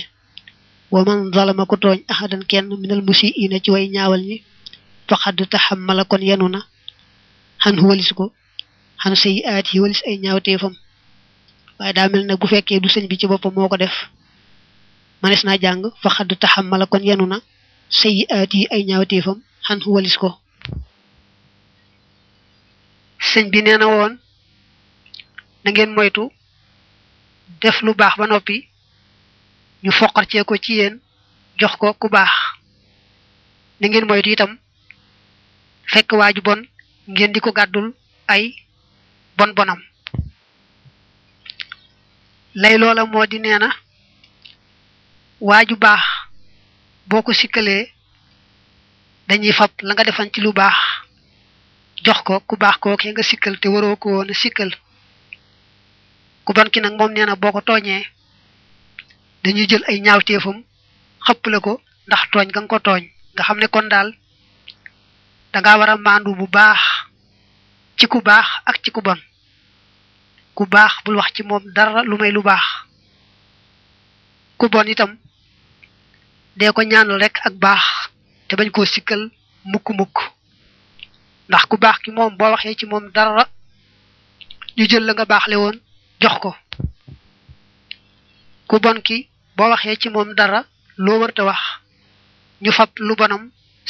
wa 0.93 0.99
man 1.07 1.19
zalama 1.35 1.63
ku 1.69 1.75
tooñ 1.83 1.99
ahadan 2.13 2.43
kenn 2.51 2.67
minal 2.83 3.01
musiiina 3.07 3.57
ci 3.63 3.69
way 3.73 3.85
ñaawal 3.95 4.21
ñi 4.29 4.37
faqad 5.09 5.37
taxammala 5.53 6.03
kon 6.11 6.21
yenu 6.29 6.47
na 6.53 6.59
xan 7.63 7.75
walis 7.87 8.11
ko 8.19 8.25
xan 9.01 9.15
sayi 9.21 9.39
aat 9.53 9.65
yi 9.73 9.77
walis 9.83 10.01
ay 10.09 10.15
ñaawteefam 10.23 10.73
waaye 11.77 11.93
daa 11.97 12.07
mel 12.11 12.23
ne 12.27 12.33
bu 12.39 12.45
fekkee 12.51 12.79
du 12.83 12.89
sëñ 12.93 13.05
bi 13.09 13.15
ci 13.19 13.25
boppam 13.31 13.53
moo 13.55 13.69
ko 13.71 13.77
def 13.83 13.95
manes 15.21 15.41
naa 15.45 15.57
jàng 15.63 15.81
faqad 16.03 16.29
taxammala 16.43 16.85
kon 16.91 17.03
yenu 17.09 17.25
na 17.31 17.37
sayi 17.99 18.21
aat 18.37 18.51
yi 18.57 18.63
ay 18.73 18.81
ñaawteefam 18.89 19.37
xan 19.65 19.79
walis 19.95 20.15
ko 20.21 20.29
sëñ 23.31 23.45
bi 23.51 23.59
nee 23.65 23.77
na 23.81 23.87
na 25.67 25.73
ngeen 25.73 25.91
moytu 25.97 26.23
def 27.61 27.77
lu 27.85 27.91
baax 27.99 28.13
ba 28.19 28.25
noppi 28.29 28.57
ñu 29.83 29.91
fokkar 29.99 30.25
ci 30.29 30.45
ko 30.49 30.55
ci 30.63 30.71
yeen 30.79 30.95
jox 31.59 31.73
ko 31.81 31.87
ku 32.01 32.07
baax 32.15 32.33
na 33.79 33.85
ngeen 33.87 34.05
moytu 34.09 34.29
itam 34.33 34.51
fekk 35.91 36.09
waaju 36.19 36.41
bon 36.47 36.59
ngeen 37.13 37.31
di 37.33 37.39
ko 37.45 37.49
gàddul 37.57 37.87
ay 38.33 38.43
bon 39.37 39.51
bonam 39.57 39.79
lay 42.61 42.75
loola 42.81 43.01
moo 43.11 43.27
di 43.31 43.37
nee 43.43 43.57
na 43.63 43.69
waaju 45.47 45.75
baax 45.85 46.03
boo 47.09 47.21
ko 47.25 47.31
sikkalee 47.39 47.83
dañuy 49.27 49.53
fab 49.59 49.71
la 49.87 49.91
nga 49.93 50.03
defan 50.07 50.31
ci 50.33 50.39
lu 50.45 50.51
baax 50.61 50.77
jox 52.05 52.19
ko 52.27 52.33
ku 52.47 52.55
baax 52.63 52.75
nga 52.79 53.23
sikkal 53.29 53.55
te 53.61 53.67
waroo 53.73 53.95
ko 54.01 54.07
woon 54.15 54.29
sikkal 54.43 54.71
ku 56.47 56.55
kinang 56.55 56.71
ki 56.71 56.79
nak 56.79 56.95
mom 56.95 57.11
neena 57.11 57.35
boko 57.35 57.59
boo 57.59 57.75
dañu 59.43 59.63
jël 59.69 59.83
ay 59.91 59.99
ñaaw 59.99 60.21
téfum 60.23 60.63
la 61.51 61.59
ko 61.59 61.73
ndax 62.07 62.21
tooñ 62.31 62.47
gang 62.55 62.69
ko 62.71 62.77
tooñ 62.79 63.03
nga 63.35 63.43
xam 63.47 63.59
ne 63.59 63.67
kon 63.73 63.87
dal 63.93 64.07
da 65.51 65.57
nga 65.59 65.77
wara 65.79 65.95
mandu 65.99 66.35
bu 66.39 66.47
baax 66.55 66.79
ci 67.99 68.05
ku 68.11 68.19
baax 68.27 68.47
ak 68.69 68.75
ci 68.83 68.89
ku 68.95 69.01
bon 69.05 69.19
ku 70.55 70.63
baax 70.73 70.93
bu 71.03 71.09
wax 71.19 71.29
ci 71.35 71.41
mom 71.43 71.63
dara 71.75 72.01
lu 72.09 72.15
may 72.17 72.31
lu 72.31 72.39
baax 72.49 72.63
ku 74.59 74.65
bon 74.71 74.87
itam 74.93 75.11
dee 76.57 76.71
ko 76.75 76.81
ñaanal 76.81 77.19
rek 77.23 77.35
ak 77.47 77.53
baax 77.63 77.83
te 78.47 78.53
bañ 78.57 78.69
ko 78.75 78.81
sikkel 78.87 79.21
mukk-mukk 79.71 80.15
ndax 81.47 81.63
ku 81.69 81.75
baax 81.83 81.97
ki 82.03 82.09
mom 82.15 82.31
bo 82.39 82.45
waxee 82.53 82.75
ci 82.79 82.85
mom 82.91 83.05
dara 83.15 83.43
ñu 84.77 84.83
jël 84.89 85.03
la 85.05 85.13
nga 85.13 85.39
won 85.63 85.75
jox 86.21 86.35
ko 86.43 86.49
ku 88.69 88.75
bon 88.83 88.97
ki 89.07 89.17
boo 89.55 89.69
waxee 89.73 89.97
ci 90.01 90.07
moom 90.13 90.29
dara 90.39 90.59
loo 91.05 91.17
warta 91.21 91.41
wax 91.49 91.61
ñu 92.63 92.71
fab 92.77 92.89
lu 93.07 93.13
bonam 93.19 93.43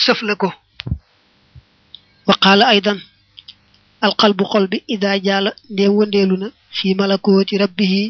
sëf 0.04 0.20
la 0.28 0.34
ko 0.42 0.50
wa 2.28 2.34
qaala 2.44 2.64
aydan 2.74 3.00
alqalbu 4.06 4.44
xol 4.52 4.66
bi 4.72 4.78
ida 4.96 5.12
jaala 5.26 5.50
ndee 5.72 5.90
wëndeelu 5.98 6.36
na 6.42 6.48
fii 6.78 6.94
malakooti 7.00 7.54
rabbihi 7.64 8.04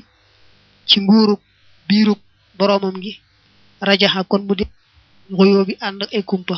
ci 0.90 0.98
nguurug 1.02 1.42
biirug 1.88 2.22
boroomam 2.58 2.96
ngi 3.00 3.12
rajaxa 3.88 4.22
kon 4.32 4.44
mu 4.48 4.54
di 4.60 4.66
ngoyoo 5.32 5.64
ànd 5.88 6.02
ay 6.16 6.24
kumpa 6.30 6.56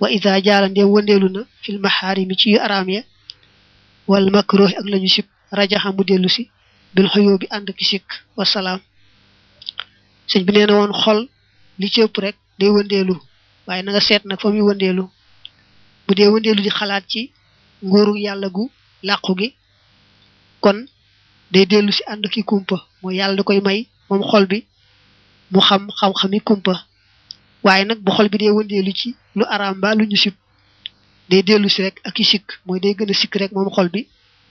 wa 0.00 0.06
ida 0.16 0.32
jaala 0.46 0.66
ndee 0.70 0.88
wëndeelu 0.94 1.26
na 1.34 1.40
fil 1.62 1.76
maxaarimi 1.84 2.34
ci 2.40 2.46
yu 2.52 2.58
araam 2.66 2.88
ya 2.96 3.00
wal 4.10 4.26
makruh 4.34 4.72
ak 4.80 4.86
lañu 4.92 5.10
sib 5.14 5.26
Raja 5.56 5.78
mu 5.96 6.02
delu 6.08 6.28
ci 6.34 6.42
bil 6.94 7.06
xoyo 7.12 7.32
bi 7.40 7.46
and 7.56 7.66
ki 7.78 7.84
sik 7.90 8.04
wa 8.38 8.44
salam 8.52 8.80
señ 10.30 10.42
bi 10.44 10.50
neena 10.54 10.74
won 10.78 10.92
xol 11.02 11.20
li 11.80 11.86
ci 11.92 11.98
ëpp 12.04 12.16
rek 12.24 12.36
day 12.58 12.68
wëndelu 12.74 13.14
waye 13.66 13.82
na 13.82 13.90
nga 13.90 14.00
set 14.08 14.22
nak 14.26 14.40
famuy 14.42 14.60
wëndelu 14.68 15.04
bu 16.06 16.12
dé 16.18 16.24
wëndelu 16.32 16.60
di 16.62 16.70
xalaat 16.78 17.04
ci 17.12 17.22
nguuru 17.84 18.12
yalla 18.26 18.48
gu 18.48 18.70
gi 19.38 19.48
kon 20.64 20.78
day 21.52 21.64
delu 21.72 21.90
ci 21.96 22.02
and 22.12 22.24
ki 22.32 22.40
kumpa 22.50 22.76
mo 23.02 23.08
yalla 23.18 23.42
koy 23.48 23.60
may 23.66 23.80
mom 24.08 24.22
xol 24.30 24.44
bi 24.50 24.58
mu 25.52 25.60
xam 25.66 25.82
xam 25.98 26.12
xami 26.20 26.38
kumpa 26.48 26.72
waye 27.66 27.82
nak 27.86 27.98
bu 28.04 28.10
xol 28.16 28.28
bi 28.30 28.38
dé 28.42 28.48
wëndelu 28.56 28.92
ci 29.00 29.08
lu 29.38 29.44
aramba 29.54 29.80
ba 29.88 29.94
lu 29.98 30.04
ñu 30.10 30.16
sip 30.22 30.36
day 31.30 31.42
delu 31.48 31.66
ci 31.74 31.80
rek 31.86 31.96
ak 32.08 32.16
sik 32.30 32.44
moy 32.66 32.78
day 32.82 32.94
gëna 32.98 33.12
sik 33.20 33.32
rek 33.42 33.50
mom 33.54 33.68
xol 33.76 33.88
bi 33.92 34.00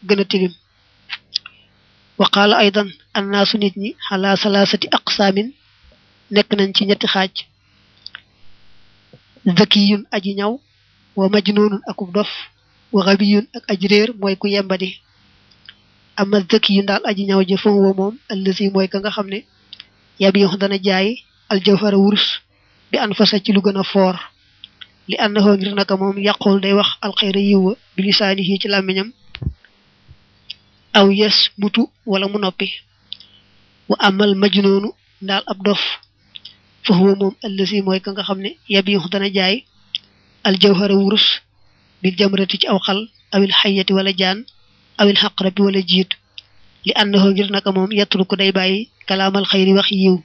gëna 0.08 0.26
tilim 0.32 0.54
وقال 2.18 2.54
أيضا 2.54 2.92
الناس 3.18 3.56
نتني 3.56 3.96
على 4.12 4.36
ثلاثة 4.36 4.80
أقسام 4.94 5.52
نكنا 6.32 6.66
نتي 6.66 7.08
خاج 7.08 7.30
ذكي 9.48 10.04
أجي 10.14 10.34
نيو 10.34 10.60
ومجنون 11.16 11.82
أكو 11.88 12.12
دوف 12.12 12.32
وغبي 12.92 13.48
أجرير 13.70 14.16
موي 14.18 14.36
كو 14.36 14.48
يمبدي 14.48 15.00
أما 16.20 16.38
الذكي 16.38 16.82
دال 16.82 17.08
أجي 17.08 17.26
نيو 17.26 17.42
جفون 17.42 17.74
وموم 17.86 18.18
الذي 18.32 18.70
موي 18.70 18.88
كنغا 18.88 19.10
خمني 19.10 19.46
يبيع 20.20 20.54
دانا 20.56 20.78
جاي 20.78 21.18
الجوهر 21.52 21.96
ورس 21.96 22.40
بأنفسه 22.92 23.38
ci 23.38 23.50
lu 23.54 23.62
gëna 23.66 23.84
for 23.92 24.14
li 25.10 25.16
annahu 25.26 25.52
ngir 25.58 25.74
naka 25.76 25.94
mom 26.02 26.16
yaqul 26.30 26.58
day 26.64 26.74
wax 26.74 26.90
al 27.02 28.84
aw 30.94 31.10
yes 31.12 31.50
butu 31.58 31.90
wala 32.06 32.26
mu 32.32 32.38
noppi 32.38 32.68
wa 33.90 33.98
amal 34.08 34.32
majnunu 34.42 34.90
daal 35.28 35.44
ab 35.52 35.60
dof 35.66 35.82
fa 36.86 36.92
huwa 36.98 37.14
moom 37.20 37.34
allazi 37.48 37.78
mooy 37.86 38.00
ka 38.04 38.10
nga 38.14 38.24
xam 38.28 38.40
ne 38.46 38.52
yabiixu 38.74 39.08
dana 39.14 39.30
jaay 39.38 39.56
aljawhara 40.48 40.96
wurus 41.02 41.28
bil 42.02 42.16
jamrati 42.20 42.56
ci 42.62 42.68
aw 42.72 42.80
xal 42.86 43.00
awil 43.36 43.52
xayati 43.62 43.92
wala 43.98 44.12
jaan 44.22 44.40
awil 45.02 45.18
xaqrabi 45.22 45.62
wala 45.66 45.82
jiit 45.90 46.12
li 46.86 46.92
annahu 47.02 47.28
ngir 47.34 47.48
naka 47.54 47.70
moom 47.76 47.92
yatruku 48.00 48.36
day 48.40 48.52
bàyyi 48.58 48.80
kalaamal 49.08 49.46
xayri 49.52 49.74
wax 49.78 49.90
yiw 50.02 50.18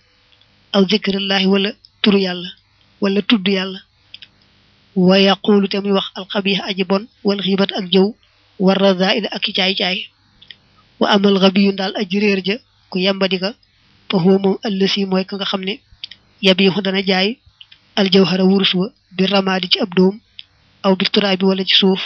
aw 0.77 0.83
zikrillaahi 0.91 1.47
wala 1.53 1.71
turu 2.03 2.19
yàlla 2.27 2.49
wala 3.03 3.21
tudd 3.29 3.47
yàlla 3.57 3.79
wa 5.09 5.17
yaqulu 5.27 5.67
te 5.71 5.79
wax 5.99 6.07
alxabiix 6.19 6.59
aji 6.69 6.85
bon 6.91 7.03
wal 7.27 7.41
xiibat 7.45 7.71
ak 7.79 7.85
jëw 7.93 8.07
war 8.65 8.79
razail 8.85 9.25
ak 9.37 9.43
caay 9.57 9.75
caay 9.81 9.99
واما 11.01 11.29
الغبي 11.29 11.71
دال 11.71 11.97
اجرير 11.97 12.39
جا 12.41 12.59
كو 12.91 12.99
يامبا 12.99 13.27
ديكا 13.27 13.55
الذي 14.67 15.05
موي 15.05 15.25
كاغا 15.25 15.45
خامني 15.45 15.81
يبي 16.43 16.71
خدنا 16.71 17.01
جاي 17.01 17.37
الجوهر 17.99 18.43
ورسو 18.43 18.91
بالرماد 19.13 19.67
تي 19.69 19.83
ابدوم 19.83 20.21
او 20.85 20.95
بالتراب 20.95 21.43
ولا 21.43 21.63
تي 21.63 21.75
سوف 21.75 22.03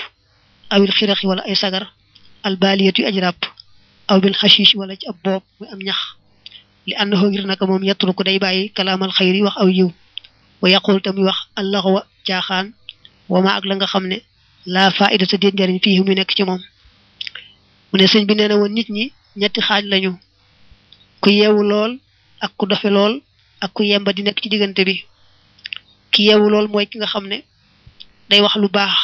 او 0.72 0.84
الخرق 0.84 1.20
ولا 1.26 1.46
اي 1.48 1.54
سغر 1.54 1.86
الباليه 2.46 2.92
اجراب 3.00 3.34
او 4.10 4.20
بالخشيش 4.20 4.76
ولا 4.76 4.94
تي 4.94 5.08
ابوب 5.08 5.42
مي 5.60 5.72
ام 5.72 5.82
نخ 5.82 6.14
لانه 6.86 7.20
غير 7.22 7.46
نك 7.46 7.62
موم 7.62 7.84
يترك 7.84 8.22
داي 8.22 8.38
باي 8.38 8.68
كلام 8.68 9.04
الخير 9.04 9.44
واخ 9.44 9.58
او 9.58 9.68
يو 9.68 9.92
ويقول 10.62 11.00
تم 11.00 11.18
واخ 11.18 11.46
الله 11.58 11.80
هو 11.80 12.02
تياخان 12.26 12.72
وما 13.28 13.56
اك 13.58 13.66
لاغا 13.66 13.86
خامني 13.86 14.22
لا 14.66 14.90
فائده 14.90 15.38
دين 15.38 15.50
جارين 15.50 15.78
فيه 15.78 16.00
مي 16.00 16.14
نك 16.14 16.32
تي 16.32 16.42
موم 16.42 16.60
mu 17.92 17.96
ne 18.00 18.06
sëñ 18.12 18.22
bi 18.28 18.34
nee 18.36 18.48
na 18.50 18.56
woon 18.60 18.72
nit 18.74 18.88
ñi 18.96 19.04
ñetti 19.40 19.60
xaaj 19.66 19.82
lañu 19.90 20.12
ku 21.22 21.28
yeewu 21.38 21.62
lool 21.70 21.92
ak 22.44 22.52
ku 22.58 22.64
dofe 22.70 22.88
lool 22.96 23.14
ak 23.64 23.70
ku 23.74 23.80
yemba 23.90 24.12
di 24.16 24.22
nekk 24.24 24.40
ci 24.42 24.48
diggante 24.52 24.82
bi 24.88 24.96
ki 26.12 26.20
yeewu 26.26 26.46
lool 26.52 26.66
mooy 26.70 26.86
ki 26.90 26.96
nga 26.98 27.06
xam 27.12 27.24
ne 27.30 27.38
day 28.28 28.40
wax 28.44 28.54
lu 28.62 28.68
baax 28.76 28.94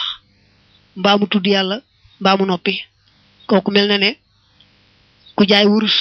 mbaa 0.99 1.19
tudd 1.33 1.47
yàlla 1.55 1.77
mbaa 2.21 2.37
mu 2.39 2.45
noppi 2.49 2.75
kooku 3.49 3.69
mel 3.75 3.87
na 3.91 3.97
ne 4.03 4.11
ku 5.37 5.43
jaay 5.51 5.67
wurus 5.73 5.99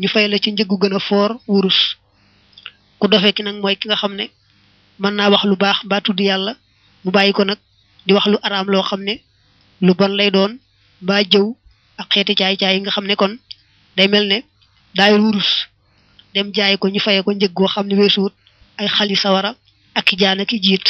ñu 0.00 0.08
fay 0.12 0.24
la 0.28 0.38
ci 0.42 0.48
njëggu 0.52 0.76
gën 0.80 0.94
a 0.94 1.00
foor 1.08 1.30
wurus 1.50 1.78
ku 2.98 3.06
dofe 3.12 3.30
ki 3.36 3.42
nag 3.44 3.56
mooy 3.62 3.74
ki 3.80 3.86
nga 3.88 3.96
xam 4.00 4.14
ne 4.18 4.24
mën 5.02 5.14
naa 5.16 5.30
wax 5.34 5.42
lu 5.50 5.56
baax 5.64 5.78
mbaa 5.86 6.00
tudd 6.06 6.20
yàlla 6.28 6.52
mu 7.04 7.10
bàyyi 7.14 7.32
ko 7.36 7.42
nag 7.44 7.58
di 8.06 8.12
wax 8.16 8.26
lu 8.32 8.38
araam 8.46 8.66
loo 8.72 8.82
xam 8.88 9.00
ne 9.08 9.14
lu 9.84 9.92
bon 9.98 10.12
lay 10.18 10.30
doon 10.36 10.52
mbaa 11.04 11.22
jëw 11.32 11.46
ak 12.00 12.08
xeeti 12.08 12.32
caayi 12.34 12.56
jaay 12.56 12.74
yi 12.74 12.80
nga 12.80 12.92
xam 12.96 13.04
ne 13.06 13.14
kon 13.20 13.32
day 13.96 14.08
mel 14.08 14.24
ne 14.32 14.38
daayul 14.96 15.20
wurus 15.26 15.52
dem 16.34 16.48
jaay 16.56 16.74
ko 16.80 16.88
ñu 16.88 17.00
fayee 17.04 17.22
ko 17.22 17.30
njëg 17.36 17.52
goo 17.52 17.68
xam 17.74 17.86
ne 17.88 17.94
weesuut 18.00 18.34
ay 18.80 18.88
xali 18.88 19.16
sawara 19.16 19.50
ak 19.98 20.04
ki 20.08 20.14
jaan 20.20 20.40
jiit 20.64 20.86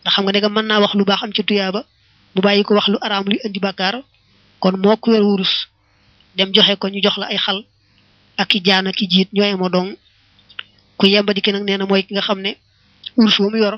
ndax 0.00 0.12
xam 0.14 0.24
nga 0.26 0.48
mën 0.54 0.66
naa 0.68 0.82
wax 0.82 0.92
lu 0.98 1.04
baax 1.06 1.22
am 1.22 1.32
ci 1.36 1.42
tuyaaba 1.46 1.80
mu 2.34 2.40
bàyyi 2.44 2.62
wax 2.68 2.86
lu 2.92 2.98
araam 3.00 3.24
luy 3.30 3.38
indi 3.46 3.60
bàkkaar 3.62 3.94
kon 4.62 4.74
moo 4.82 4.96
ku 4.96 5.10
yor 5.14 5.22
wurus 5.24 5.54
dem 6.36 6.50
joxe 6.54 6.74
ko 6.80 6.86
ñu 6.90 7.00
jox 7.04 7.16
la 7.22 7.26
ay 7.32 7.38
xal 7.44 7.58
ak 8.40 8.48
ki 8.50 8.58
jaan 8.66 8.90
jiit 8.98 9.28
ñooy 9.32 9.54
moo 9.54 9.70
dong 9.70 9.90
ku 10.98 11.06
yembadi 11.06 11.40
ki 11.40 11.52
nag 11.52 11.64
nee 11.64 11.78
na 11.78 11.86
mooy 11.86 12.02
ki 12.02 12.12
nga 12.14 12.22
xam 12.26 12.40
ne 12.42 12.56
wurus 13.16 13.38
wu 13.38 13.50
mu 13.50 13.58
yor 13.58 13.76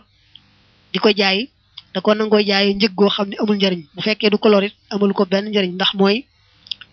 di 0.92 0.98
ko 0.98 1.08
jaay 1.18 1.48
da 1.92 2.00
ko 2.00 2.14
nangoo 2.14 2.40
jaay 2.40 2.72
njëg 2.74 2.92
goo 2.96 3.08
xam 3.10 3.28
ne 3.28 3.36
amul 3.40 3.56
njariñ 3.56 3.82
bu 3.94 4.00
fekkee 4.02 4.30
du 4.30 4.38
ko 4.38 4.48
lorit 4.48 4.74
amul 4.90 5.12
ko 5.12 5.24
benn 5.26 5.50
njariñ 5.50 5.72
ndax 5.76 5.90
mooy 5.94 6.24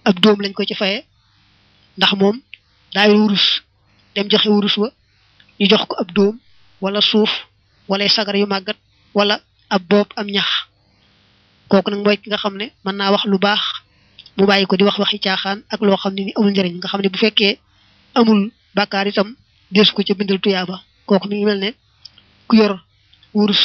ak 0.05 0.15
dóom 0.19 0.39
lañ 0.43 0.53
ko 0.55 0.63
ci 0.67 0.75
faye 0.77 0.99
ndax 1.97 2.11
moom 2.19 2.37
daay 2.95 3.11
wurus 3.11 3.45
dem 4.15 4.27
joxe 4.31 4.49
wurus 4.53 4.75
wa 4.81 4.87
ñu 5.59 5.65
jox 5.71 5.83
ko 5.89 5.95
ab 6.01 6.09
dóom 6.15 6.35
wala 6.83 7.01
suuf 7.01 7.31
wala 7.89 8.03
sagar 8.09 8.35
yu 8.39 8.47
màggat 8.47 8.77
wala 9.17 9.35
ab 9.75 9.81
boob 9.89 10.09
am 10.19 10.27
ñax 10.35 10.49
kooku 11.69 11.89
nag 11.91 12.01
mooy 12.03 12.17
ki 12.21 12.29
nga 12.29 12.41
xam 12.43 12.55
ne 12.57 12.65
mën 12.85 12.95
naa 12.97 13.11
wax 13.13 13.23
lu 13.31 13.37
baax 13.45 13.63
mu 14.37 14.43
bàyyi 14.49 14.65
ko 14.67 14.75
di 14.77 14.83
wax 14.87 14.97
waxi 15.01 15.19
caaxaan 15.25 15.59
ak 15.73 15.79
loo 15.85 15.97
xam 16.03 16.13
ne 16.15 16.21
ni 16.23 16.31
amul 16.37 16.51
njëriñ 16.51 16.75
nga 16.77 16.87
xam 16.91 17.01
ne 17.01 17.09
bu 17.13 17.17
fekkee 17.23 17.59
amul 18.19 18.41
bàkkaar 18.75 19.07
itam 19.07 19.29
ko 19.95 20.01
ca 20.07 20.13
bindal 20.17 20.39
tuyaaba 20.43 20.75
kooku 21.07 21.27
mi 21.29 21.35
ngi 21.35 21.45
mel 21.49 21.59
ne 21.63 21.69
ku 22.47 22.53
yor 22.59 22.73
wurus 23.35 23.63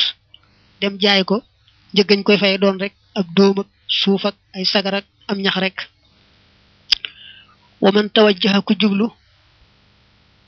dem 0.80 0.94
jaay 1.02 1.22
ko 1.30 1.36
njëggañ 1.94 2.20
koy 2.26 2.38
fay 2.42 2.58
doon 2.62 2.76
rek 2.82 2.94
ab 3.18 3.26
dóom 3.36 3.56
ak 3.62 3.68
suuf 4.00 4.22
ak 4.28 4.36
ay 4.54 4.64
sagar 4.72 4.94
am 5.30 5.38
ñax 5.44 5.56
rek 5.64 5.76
wa 7.84 7.92
man 7.92 8.08
tawajjaha 8.16 8.62
ku 8.64 8.72
jublu 8.80 9.06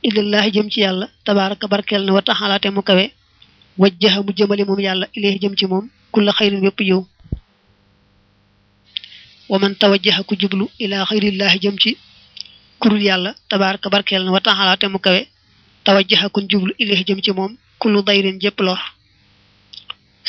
ilallaahi 0.08 0.50
jëm 0.56 0.68
ci 0.72 0.78
yàlla 0.86 1.06
tabaaraka 1.26 1.66
barkeel 1.72 2.02
na 2.06 2.12
wa 2.16 2.22
taxalaa 2.28 2.58
te 2.62 2.68
mu 2.74 2.82
kawe 2.88 3.02
wajjaha 3.82 4.18
mu 4.24 4.30
jëmale 4.36 4.64
moom 4.68 4.80
yàlla 4.86 5.06
ilayhi 5.16 5.42
jëm 5.42 5.54
ci 5.58 5.64
moom 5.72 5.84
kulla 6.12 6.32
xayrin 6.38 6.64
wépp 6.64 6.80
yiw 6.88 7.00
wa 9.48 10.24
ku 10.28 10.34
jublu 10.40 10.64
ilaa 10.84 11.04
xayrillaahi 11.08 11.58
jëm 11.64 11.76
ci 11.82 11.90
kurul 12.80 13.02
yàlla 13.08 13.30
tabaaraka 13.50 13.90
barkeel 13.94 14.22
na 14.24 14.30
wa 14.34 14.40
taxalaa 14.46 14.80
te 14.80 14.86
mu 14.92 14.98
kawe 14.98 15.20
tawajjaha 15.84 16.30
kun 16.34 16.48
jublu 16.50 16.72
ilayhi 16.82 17.04
ci 17.22 17.32
moom 17.38 17.52
kullu 17.80 18.00
dayrin 18.08 18.38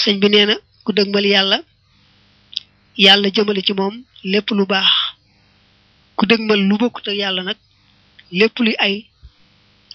sëñ 0.01 0.15
bi 0.21 0.27
nee 0.29 0.45
na 0.49 0.55
ku 0.85 0.91
dëgmal 0.95 1.25
yàlla 1.33 1.57
yàlla 3.05 3.27
jëmale 3.35 3.61
ci 3.67 3.73
moom 3.79 3.95
lépp 4.31 4.49
lu 4.57 4.65
baax 4.67 4.91
ku 6.17 6.25
dëgmal 6.25 6.59
lu 6.69 6.75
bokkut 6.81 7.07
yàlla 7.21 7.41
nag 7.47 7.59
lépp 8.39 8.55
luy 8.65 8.75
ay 8.85 8.95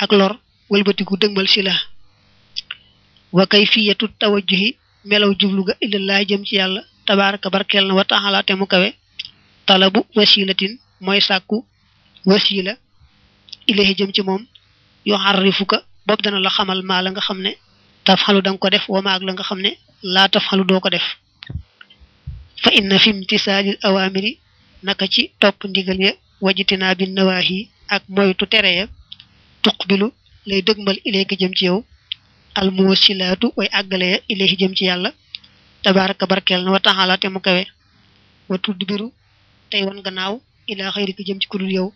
ak 0.03 0.11
lor 0.19 0.33
wëlbati 0.71 1.05
ku 1.09 1.15
dëgmal 1.23 1.49
si 1.53 1.61
la 1.63 1.75
wa 3.37 3.45
kayfiyatu 3.53 4.05
tawajjuhi 4.21 4.69
melaw 5.11 5.33
jublu 5.41 5.63
ga 5.69 5.75
illallah 5.85 6.19
jëm 6.29 6.43
ci 6.49 6.55
yàlla 6.61 6.81
tabaaraka 7.07 7.49
barkeel 7.55 7.87
na 7.87 7.95
wa 7.99 8.05
taala 8.11 8.39
te 8.47 8.53
mu 8.59 8.67
kawe 8.73 8.89
talabu 9.67 10.01
wasilatin 10.17 10.73
mooy 11.05 11.21
sàkku 11.29 11.57
wasila 12.31 12.73
ilahi 13.71 13.93
jëm 13.99 14.11
ci 14.15 14.23
moom 14.29 14.43
yoo 15.09 15.19
xarrifuka 15.25 15.77
boobu 16.07 16.23
dana 16.25 16.39
la 16.45 16.51
xamal 16.57 16.81
maa 16.89 17.03
la 17.05 17.11
nga 17.11 17.23
xam 17.27 17.39
ne 17.47 17.51
tafxalu 18.07 18.41
da 18.43 18.51
nga 18.51 18.59
ko 18.63 18.69
def 18.75 18.85
wa 18.95 19.01
maag 19.07 19.23
la 19.27 19.33
nga 19.35 19.45
xam 19.49 19.61
ne 19.67 19.71
laa 20.15 20.29
tafxalu 20.33 20.63
doo 20.69 20.81
ko 20.85 20.89
def 20.97 21.07
fa 22.63 22.71
inna 22.79 22.97
fi 23.03 23.09
imtisaalil 23.11 23.79
awaamiri 23.89 24.31
naka 24.87 25.07
ci 25.13 25.23
topp 25.41 25.59
ndigal 25.71 26.01
ya 26.07 26.13
wajitinaa 26.45 26.95
bi 26.99 27.05
nawaahi 27.17 27.59
ak 27.95 28.03
moytu 28.15 28.45
tere 28.53 28.71
ya 28.79 28.85
tuqbilu 29.63 30.07
lay 30.49 30.61
dëgmal 30.67 30.99
ilayka 31.09 31.35
jëm 31.41 31.53
ci 31.59 31.63
yow 31.69 31.79
almuwasilaatu 32.59 33.47
way 33.59 33.69
àggale 33.79 34.07
ya 34.13 34.19
ilayhi 34.33 34.57
jëm 34.61 34.73
ci 34.79 34.83
yàlla 34.89 35.11
tabaraka 35.83 36.25
barkeel 36.31 36.61
na 36.65 36.71
wa 36.75 36.81
taxala 36.87 37.15
te 37.23 37.27
mu 37.35 37.41
kawe 37.47 37.65
wa 38.51 38.57
tudbiru 38.65 39.07
tey 39.71 39.83
wan 39.87 39.99
gannaaw 40.07 40.35
ilaa 40.73 40.91
xayrika 40.95 41.23
jëm 41.29 41.39
ci 41.43 41.47
kudul 41.53 41.73
yow 41.77 41.89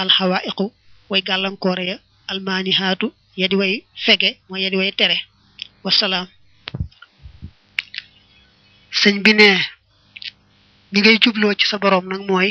alxawaiqu 0.00 0.66
way 1.10 1.20
gàllankoore 1.28 1.84
ya 1.90 1.96
almaanihaatu 2.30 3.06
ya 3.40 3.46
di 3.50 3.56
way 3.60 3.72
fege 4.04 4.28
mooy 4.48 4.60
ya 4.64 4.68
way 4.80 4.90
tere 5.00 5.16
wasalaam 5.84 6.26
sëñ 9.00 9.16
bi 9.24 9.32
li 10.92 11.00
ngay 11.02 11.18
jubloo 11.22 11.54
ci 11.58 11.66
sa 11.66 11.76
boroom 11.82 12.06
nag 12.08 12.22
mooy 12.28 12.50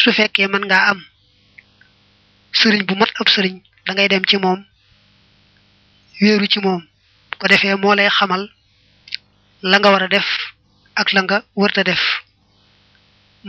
su 0.00 0.08
fekkee 0.18 0.46
mën 0.52 0.62
ngaa 0.68 0.84
am 0.90 1.00
sëriñ 2.58 2.82
bu 2.88 2.94
mat 3.00 3.10
ab 3.20 3.28
sëriñ 3.34 3.54
da 3.86 3.90
ngay 3.92 4.08
dem 4.12 4.24
ci 4.30 4.36
moom 4.44 4.60
wéeru 6.20 6.46
ci 6.52 6.58
moom 6.64 6.82
bu 7.30 7.34
ko 7.40 7.46
defee 7.48 7.74
moo 7.82 7.94
lay 7.98 8.10
xamal 8.16 8.42
la 9.70 9.76
nga 9.78 9.88
war 9.92 10.02
a 10.06 10.08
def 10.14 10.28
ak 11.00 11.08
la 11.14 11.20
nga 11.24 11.36
wërta 11.60 11.82
def 11.90 12.02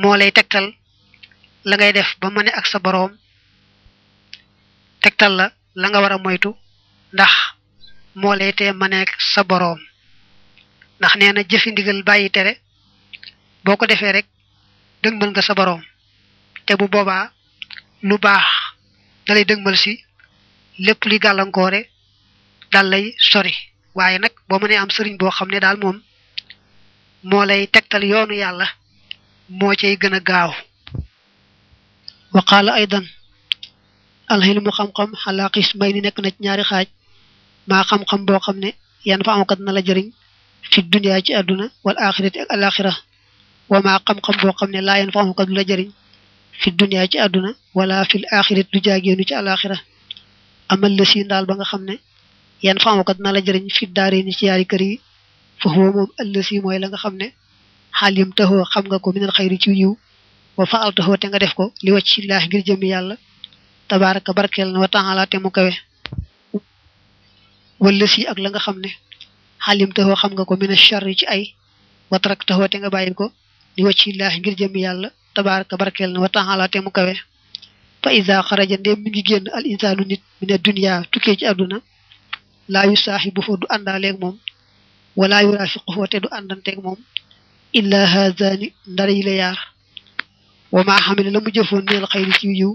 moo 0.01 0.15
lay 0.19 0.31
tegtal 0.37 0.67
la 1.69 1.75
ngay 1.77 1.91
def 1.97 2.09
ba 2.19 2.27
ma 2.31 2.41
ne 2.43 2.51
ak 2.59 2.65
sa 2.71 2.77
boroom 2.85 3.11
tegtal 5.03 5.33
la 5.39 5.45
la 5.81 5.87
nga 5.89 5.99
war 6.03 6.13
a 6.15 6.17
moytu 6.23 6.51
ndax 7.13 7.33
moo 8.19 8.35
lay 8.39 8.51
tee 8.57 8.71
maneek 8.81 9.09
sa 9.31 9.41
boroom 9.49 9.79
ndax 10.99 11.13
nee 11.17 11.31
na 11.33 11.41
jëfi 11.49 11.69
ndigal 11.71 11.99
bàyyi 12.09 12.29
tere 12.35 12.53
boo 13.63 13.75
ko 13.77 13.85
defee 13.87 14.11
rek 14.23 14.27
dëgmal 15.03 15.29
nga 15.35 15.41
sa 15.43 15.57
boroom 15.57 15.83
te 16.65 16.71
bu 16.79 16.85
boobaa 16.91 17.25
lu 18.07 18.15
baax 18.25 18.47
da 19.25 19.31
lay 19.35 19.45
dëgmal 19.49 19.77
si 19.83 19.91
lépp 20.85 21.01
li 21.09 21.17
gàllankoore 21.23 21.81
daal 22.71 22.93
sori 23.31 23.53
waaye 23.97 24.17
nag 24.19 24.33
boo 24.47 24.59
mënee 24.61 24.79
am 24.81 24.91
sëriñ 24.95 25.15
boo 25.19 25.31
xam 25.37 25.49
ne 25.51 25.59
daal 25.63 25.77
moom 25.81 25.97
moo 27.29 27.43
lay 27.49 27.61
tegtal 27.73 28.03
yoonu 28.11 28.33
yàlla 28.43 28.67
moo 29.59 29.73
cay 29.81 29.95
gën 30.01 30.15
a 30.19 30.19
gaaw 30.29 30.51
wa 32.35 32.41
qaala 32.49 32.71
aydan 32.79 33.05
alxilmu 34.33 34.71
xam-xam 34.77 35.11
xalaa 35.23 35.49
may 35.79 35.91
di 35.93 36.01
nekk 36.01 36.19
na 36.21 36.29
ñaari 36.43 36.63
xaaj 36.69 36.87
maa 37.69 37.83
xam-xam 37.89 38.21
boo 38.27 38.39
xam 38.45 38.57
ne 38.63 38.69
yan 39.09 39.23
fa 39.25 39.31
amkat 39.35 39.59
na 39.61 39.71
la 39.75 39.81
jëriñ 39.87 40.07
ci 40.71 40.79
duniyaa 40.83 41.21
ci 41.25 41.31
àdduna 41.39 41.65
wala 41.85 41.99
axirati 42.07 42.39
ak 42.41 42.99
وما 43.69 43.97
قم 43.97 44.19
قم 44.25 44.35
بو 44.41 44.51
قم 44.51 44.71
لا 44.71 44.95
ينفعهم 44.97 45.31
قد 45.31 45.49
لجري 45.49 45.91
في 46.61 46.67
الدنيا 46.69 47.05
تي 47.05 47.25
ادنا 47.25 47.55
ولا 47.75 48.03
في 48.03 48.15
الاخره 48.17 48.65
دجا 48.73 48.97
جينو 48.97 49.23
تي 49.23 49.39
الاخره 49.39 49.77
اما 50.71 50.87
لسي 50.87 51.23
نال 51.23 51.45
باغا 51.45 51.63
خمنه 51.63 51.97
ينفعهم 52.63 53.01
قد 53.01 53.17
نال 53.25 53.43
جري 53.45 53.69
في 53.77 53.83
الدارين 53.85 54.31
تي 54.39 54.45
ياري 54.45 54.63
كري 54.63 54.99
فهو 55.61 55.83
مم 55.95 56.07
لسي 56.33 56.59
موي 56.59 56.77
لاغا 56.83 56.97
خمنه 57.03 57.29
حال 57.97 58.17
يمته 58.21 58.63
خمغا 58.63 58.97
كو 58.97 59.09
من 59.15 59.23
الخير 59.23 59.55
تي 59.63 59.71
نيو 59.71 59.97
وفعلته 60.57 61.07
تيغا 61.15 61.37
ديفكو 61.43 61.71
لي 61.83 61.91
وجه 61.95 62.13
الله 62.21 62.43
غير 62.51 62.61
جيم 62.67 62.83
يالا 62.83 63.17
تبارك 63.91 64.27
بركل 64.37 64.77
وتعالى 64.77 65.25
تي 65.31 65.37
مو 65.43 65.49
كوي 65.49 65.75
ولسي 67.83 68.21
اك 68.31 68.39
لاغا 68.39 68.59
خمنه 68.65 68.93
حال 69.65 69.81
يمته 69.81 70.15
خمغا 70.21 70.43
كو 70.49 70.55
من 70.61 70.71
الشر 70.77 71.05
تي 71.19 71.25
اي 71.33 71.41
وتركته 72.11 72.65
تيغا 72.73 72.89
بايل 72.95 73.13
كو 73.19 73.29
li 73.75 73.81
wacci 73.87 74.09
laahi 74.19 74.37
ngir 74.41 74.55
jëmmi 74.59 74.79
yàlla 74.85 75.07
tabaraka 75.35 75.75
barkeel 75.81 76.11
na 76.13 76.19
wa 76.23 76.29
taala 76.35 76.65
mu 76.85 76.91
kawe 76.97 77.13
fa 78.03 78.09
isa 78.19 78.43
xaraja 78.49 78.75
ndéem 78.79 78.99
mi 79.03 79.09
ngi 79.09 79.33
al 79.57 79.65
insaanu 79.73 80.03
nit 80.09 80.21
mine 80.39 80.55
dunia 80.65 80.93
tukkee 81.11 81.35
ci 81.39 81.45
àdduna 81.51 81.77
laa 82.73 82.85
yu 82.89 82.95
saaxibuhu 83.05 83.53
du 83.61 83.65
àndaaleeg 83.75 84.15
moom 84.21 84.35
wala 85.19 85.37
yu 85.43 85.51
raafiquhu 85.59 86.01
te 86.11 86.17
du 86.23 86.27
àndanteeg 86.37 86.77
moom 86.85 86.99
illa 87.79 87.99
haazani 88.13 88.67
ndara 88.91 89.13
la 89.27 89.33
yaar 89.41 89.59
wa 90.75 90.81
maa 90.87 90.99
xamile 91.05 91.29
la 91.33 91.39
mu 91.43 91.49
jëfoon 91.55 91.83
neel 91.89 92.05
xayri 92.11 92.33
ci 92.39 92.47
yiw 92.59 92.71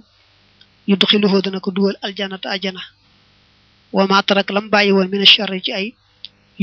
yu 0.88 0.94
duxiluhu 1.00 1.38
dana 1.44 1.58
ko 1.64 1.70
duwal 1.76 1.96
aljanata 2.06 2.46
ajana 2.56 2.82
wa 3.96 4.02
maa 4.10 4.22
tarak 4.26 4.48
lam 4.54 4.66
bàyyi 4.72 4.92
woon 4.96 5.08
mine 5.12 5.26
charri 5.34 5.58
ci 5.66 5.70
ay 5.78 5.86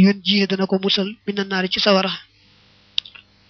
yoon 0.01 0.17
jiyee 0.25 0.47
dana 0.51 0.65
ko 0.69 0.75
musal 0.83 1.09
mina 1.25 1.43
naari 1.49 1.69
ci 1.73 1.79
sawara 1.85 2.11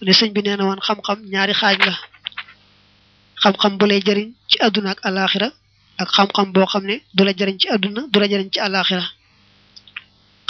ne 0.06 0.12
sëñ 0.18 0.30
bi 0.34 0.40
nee 0.44 0.56
na 0.58 0.64
woon 0.68 0.80
xam-xam 0.86 1.18
ñaari 1.32 1.54
xaaj 1.60 1.76
la 1.88 1.94
xam-xam 3.42 3.72
bu 3.78 3.84
lay 3.90 4.00
jëriñ 4.06 4.28
ci 4.48 4.56
àdduna 4.66 4.90
ak 4.94 4.98
alaaxira 5.08 5.48
ak 6.02 6.08
xam 6.16 6.48
boo 6.54 6.66
xam 6.72 6.84
ne 6.90 6.96
du 7.16 7.22
la 7.26 7.32
ci 7.60 7.66
àdduna 7.74 8.00
du 8.12 8.16
la 8.22 8.26
jëriñ 8.32 8.48
ci 8.52 8.58
alaaxira 8.66 9.04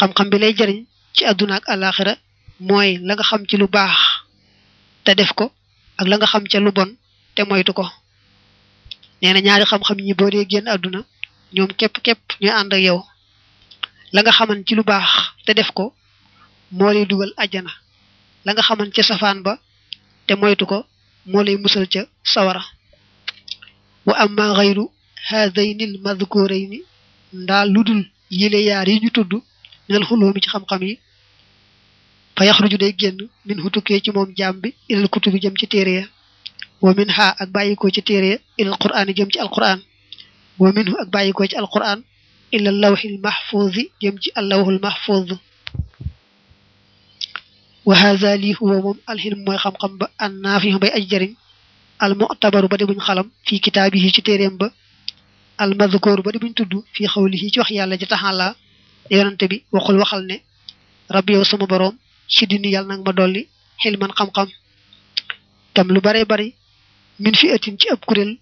xam-xam 0.00 0.28
bi 0.30 0.38
lay 0.42 0.52
jëriñ 0.58 0.78
ci 1.16 1.22
àdduna 1.30 1.54
ak 1.58 1.64
alaaxira 1.74 2.14
mooy 2.68 2.90
la 3.06 3.12
nga 3.14 3.24
xam 3.30 3.42
ci 3.48 3.56
lu 3.60 3.66
baax 3.76 3.96
te 5.04 5.10
def 5.20 5.30
ko 5.38 5.44
ak 6.00 6.06
la 6.10 6.16
nga 6.16 6.26
xam 6.32 6.44
ca 6.50 6.58
lu 6.64 6.70
bon 6.78 6.90
te 7.34 7.42
moytu 7.48 7.72
ko 7.78 7.84
nee 9.20 9.32
na 9.34 9.40
ñaari 9.46 9.64
xam-xam 9.70 9.98
ñi 10.06 10.14
boo 10.18 10.30
dee 10.30 10.46
génn 10.50 10.66
àdduna 10.74 11.00
ñoom 11.54 11.70
képp-képp 11.78 12.22
ñooy 12.40 12.54
ànd 12.60 12.72
yow 12.86 12.98
la 14.14 14.20
nga 14.22 14.32
xaman 14.38 14.64
ci 14.66 14.74
lu 14.74 14.82
baax 14.82 15.10
te 15.44 15.52
def 15.58 15.70
ko 15.76 15.84
moo 16.76 16.92
lay 16.92 17.04
dugal 17.06 17.32
àjjana 17.36 17.72
la 18.44 18.50
nga 18.52 18.62
xaman 18.68 18.90
ci 18.94 19.02
safaan 19.10 19.38
ba 19.46 19.52
te 20.26 20.32
moytu 20.40 20.64
ko 20.70 20.76
moo 21.30 21.42
lay 21.46 21.56
musal 21.62 21.84
ca 21.92 22.00
sawara 22.32 22.62
wa 24.06 24.14
amma 24.24 24.44
ghayru 24.58 24.84
hadayni 25.30 25.84
al 25.90 25.96
madhkurayn 26.04 26.72
nda 27.42 27.56
ludul 27.74 28.02
yile 28.40 28.58
yaar 28.68 28.88
yi 28.92 29.00
ñu 29.02 29.10
tudd 29.16 29.32
minal 29.86 30.04
xuloomi 30.08 30.40
ci 30.42 30.48
xam-xam 30.52 30.82
yi 30.88 30.92
fa 32.36 32.42
yaxruju 32.48 32.76
day 32.82 32.92
génn 33.00 33.18
min 33.46 33.58
hutukkee 33.64 33.98
ci 34.04 34.10
moom 34.14 34.30
jambi 34.38 34.68
ilal 34.90 35.08
kutubi 35.12 35.38
jëm 35.42 35.54
ci 35.60 35.66
téere 35.72 35.92
ya 36.00 36.04
wa 36.82 36.90
min 36.98 37.10
ha 37.16 37.26
ak 37.42 37.48
bàyyikoo 37.54 37.90
ci 37.94 38.02
téere 38.08 38.28
ya 38.32 38.38
ilal 38.62 38.78
quran 38.82 39.06
jëm 39.18 39.28
ci 39.32 39.38
alquran 39.44 39.78
wa 40.60 40.68
minhu 40.76 40.94
ak 41.02 41.08
bàyyikoo 41.14 41.46
ci 41.50 41.56
alqur'aan 41.62 41.98
ilal 42.56 42.84
al 42.84 43.18
mahfuuzi 43.24 43.82
jëm 44.02 44.14
ci 44.22 44.28
al 44.38 44.48
mahfuz 44.84 45.28
wa 47.84 47.94
hadha 47.98 48.36
li 48.36 48.50
huwa 48.58 48.76
mom 48.84 48.98
alhilm 49.10 49.40
moy 49.46 49.58
xam 49.64 49.74
xam 49.80 49.92
ba 50.00 50.06
an 50.24 50.30
nafihu 50.44 50.78
bay 50.82 50.92
ajjarin 50.98 51.32
al 52.04 52.12
mu'tabaru 52.20 52.66
ba 52.70 52.76
di 52.78 52.84
buñ 52.88 53.00
xalam 53.06 53.26
fi 53.46 53.54
kitabihi 53.64 54.08
ci 54.14 54.20
téréem 54.26 54.54
ba 54.60 54.68
al 55.62 55.72
madhkur 55.80 56.18
ba 56.24 56.30
di 56.32 56.38
buñ 56.42 56.52
tuddu 56.56 56.78
fi 56.94 57.02
xawlihi 57.12 57.46
ci 57.52 57.58
wax 57.62 57.70
yalla 57.78 57.98
ji 58.00 58.06
taxala 58.06 58.46
yonante 59.10 59.44
bi 59.50 59.56
waxul 59.74 59.96
waxal 60.02 60.22
ne 60.30 60.36
rabbi 61.16 61.32
yow 61.34 61.44
sama 61.44 61.66
borom 61.66 61.94
ci 62.34 62.46
dini 62.46 62.68
yalla 62.74 62.88
nak 62.96 63.02
ma 63.06 63.12
dolli 63.12 63.42
hilman 63.82 64.12
xam 64.18 64.30
xam 64.36 64.48
tam 65.74 65.88
lu 65.94 66.00
bare 66.00 66.22
bare 66.30 66.46
min 67.18 67.34
fi 67.34 67.50
atin 67.50 67.76
ci 67.80 67.88
ab 67.90 68.00
kurel 68.06 68.38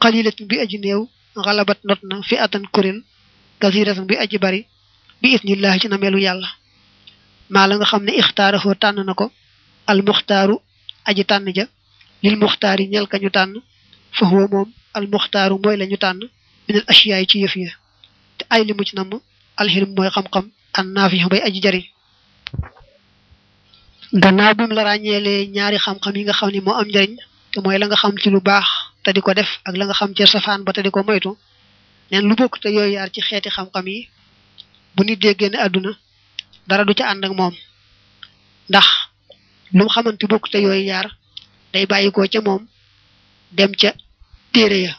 qalilatin 0.00 0.46
bi 0.48 0.58
aji 0.60 0.78
neew 0.86 1.08
غلبت 1.46 1.80
نطنا 1.86 2.20
فئة 2.28 2.50
كرل 2.74 2.98
كثيرة 3.62 3.98
بأجبري 4.10 4.60
بإذن 5.22 5.48
الله 5.54 5.74
جنميل 5.82 6.14
يالله 6.18 6.50
maa 7.52 7.66
la 7.68 7.74
nga 7.76 7.84
xam 7.90 8.02
ne 8.06 8.12
ixtaarahoo 8.22 8.74
tànn 8.82 8.98
na 9.06 9.12
ko 9.20 9.26
al 9.90 10.00
muxtaaru 10.06 10.56
aji 11.08 11.24
tànn 11.30 11.48
ja 11.56 11.64
lil 12.22 12.36
muxtaar 12.42 12.78
yi 12.80 12.86
ñel 12.92 13.06
ka 13.10 13.16
ñu 13.22 13.30
tànn 13.36 13.54
fa 14.16 14.24
huwa 14.30 14.46
moom 14.52 14.68
al 14.96 15.06
muxtaaru 15.12 15.56
mooy 15.62 15.76
la 15.78 15.84
ñu 15.90 15.98
tànn 16.04 16.20
minal 16.66 16.84
asiyaay 16.92 17.24
ci 17.30 17.36
yëf 17.44 17.54
ya 17.64 17.70
te 18.38 18.44
ay 18.54 18.62
li 18.66 18.72
mu 18.76 18.84
ci 18.88 18.92
namm 18.96 19.12
alxilm 19.60 19.90
mooy 19.96 20.08
xam-xam 20.14 20.46
an 20.78 20.86
naafi 20.94 21.18
bay 21.32 21.42
aji 21.46 21.60
jariñ 21.64 21.84
gannaaw 24.22 24.54
bi 24.56 24.64
mu 24.68 24.74
la 24.74 24.84
ràññeelee 24.88 25.46
ñaari 25.54 25.76
xam-xam 25.84 26.14
yi 26.16 26.22
nga 26.24 26.34
xam 26.38 26.50
ni 26.52 26.60
moo 26.60 26.76
am 26.80 26.86
njariñ 26.90 27.12
mooy 27.64 27.78
la 27.78 27.86
nga 27.86 27.96
xam 28.02 28.14
ci 28.22 28.28
lu 28.30 28.40
baax 28.48 28.68
te 29.02 29.12
di 29.14 29.20
ko 29.20 29.32
def 29.38 29.50
ak 29.66 29.74
la 29.78 29.84
nga 29.86 29.94
xam 30.00 30.10
ci 30.16 30.26
safaan 30.26 30.60
ba 30.66 30.72
te 30.72 30.80
di 30.84 30.90
ko 30.90 31.00
moytu 31.02 31.32
neen 32.10 32.24
lu 32.28 32.34
bokk 32.40 32.54
te 32.62 32.68
yooyu 32.74 32.92
yaar 32.96 33.10
ci 33.14 33.20
xeeti 33.22 33.48
xam-xam 33.56 33.86
yi 33.88 34.08
bu 34.94 35.00
nit 35.04 35.18
déggee 35.22 35.50
ne 35.52 35.58
àdduna 35.66 35.90
dara 36.68 36.84
du 36.84 36.94
ca 36.94 37.08
mom 37.14 37.24
ak 37.30 37.36
mom 37.40 37.54
ndax 38.68 38.86
lu 39.76 39.84
xamanti 39.92 40.24
bokk 40.30 40.46
te 40.52 40.58
yoy 40.64 40.80
yar 40.90 41.06
day 41.72 41.84
bayiko 41.90 42.20
ca 42.32 42.40
mom 42.44 42.66
dem 43.56 43.72
ca 43.80 43.90
téere 44.52 44.78
ya 44.86 44.94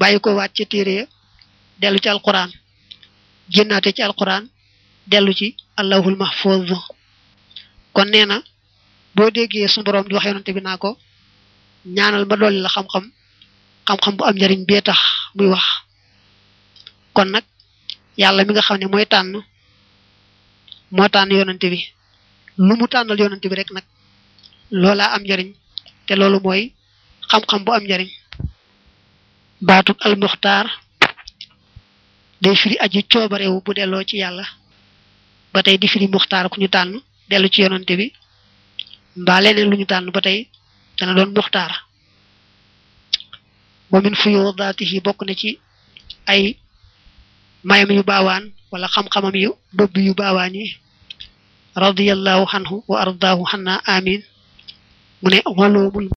bayiko 0.00 0.30
wat 0.36 0.50
ca 0.56 0.64
téere 0.64 0.92
ya 0.94 1.06
delu 1.80 1.98
ci 1.98 2.08
alquran 2.08 2.50
génnaate 3.50 3.92
ci 3.96 4.02
alquran 4.02 4.44
delu 5.06 5.34
ci 5.34 5.54
allahul 5.76 6.16
mahfuz 6.16 6.70
kon 7.92 8.04
neena 8.10 8.40
bo 9.14 9.26
boo 9.30 9.68
sun 9.68 9.82
borom 9.84 10.06
di 10.08 10.14
wax 10.14 10.24
yonante 10.26 10.52
bi 10.54 10.60
nako 10.60 10.96
ñaanal 11.84 12.24
ba 12.24 12.36
dolli 12.36 12.60
la 12.60 12.68
xam-xam 12.68 13.06
xam-xam 13.86 14.16
bu 14.16 14.24
am 14.24 14.36
jariñ 14.38 14.64
bee 14.68 14.82
tax 14.82 14.98
muy 15.34 15.48
wax 15.48 15.64
kon 17.12 17.28
nak 17.32 17.44
yalla 18.16 18.44
mi 18.44 18.52
nga 18.52 18.88
moy 18.88 19.06
moo 20.92 21.08
tànn 21.14 21.30
yonante 21.38 21.66
bi 21.72 21.80
lu 22.66 22.72
mu 22.78 22.86
tànnal 22.92 23.18
yonante 23.20 23.46
bi 23.50 23.56
rek 23.58 23.70
nag 23.74 23.86
loolaa 24.80 25.10
am 25.14 25.22
njariñ 25.24 25.48
te 26.06 26.12
loolu 26.18 26.38
mooy 26.44 26.62
xam-xam 27.28 27.60
bu 27.64 27.70
am 27.72 27.84
njariñ 27.86 28.08
baatug 29.66 29.98
almuxtaar 30.06 30.66
day 32.42 32.56
firi 32.62 32.76
aju 32.84 33.00
coobarewu 33.12 33.58
bu 33.64 33.70
delloo 33.76 34.04
ci 34.08 34.16
yàlla 34.22 34.44
ba 35.52 35.58
tey 35.66 35.76
di 35.80 35.86
firi 35.92 36.06
muxtaar 36.14 36.46
ku 36.50 36.56
ñu 36.60 36.68
tànn 36.74 36.90
dellu 37.30 37.48
ci 37.54 37.58
yonante 37.64 37.92
bi 38.00 38.06
mbaa 39.22 39.40
leneen 39.44 39.68
lu 39.70 39.76
ñu 39.80 39.86
tànn 39.92 40.06
ba 40.14 40.20
tey 40.26 40.38
dana 40.96 41.12
doon 41.16 41.30
muxtaar 41.36 41.72
wa 43.90 43.98
min 44.04 44.16
fuyudaatihi 44.22 44.96
bokk 45.06 45.20
na 45.26 45.34
ci 45.40 45.50
ay 46.32 46.44
mayam 47.64 47.88
yu 47.96 48.04
baawaan 48.04 48.52
wala 48.68 48.86
xam-xamam 48.92 49.32
yu 49.34 49.50
bëbb 49.72 49.96
yu 50.04 50.12
baawaan 50.14 50.52
yi 50.54 50.66
radiyallahu 51.74 52.44
anhu 52.52 52.84
wa 52.84 52.96
ardaahu 53.04 53.42
xanna 53.50 53.80
amin 53.96 54.20
mu 55.22 55.28
ne 55.32 55.38
xoloomul 55.56 56.06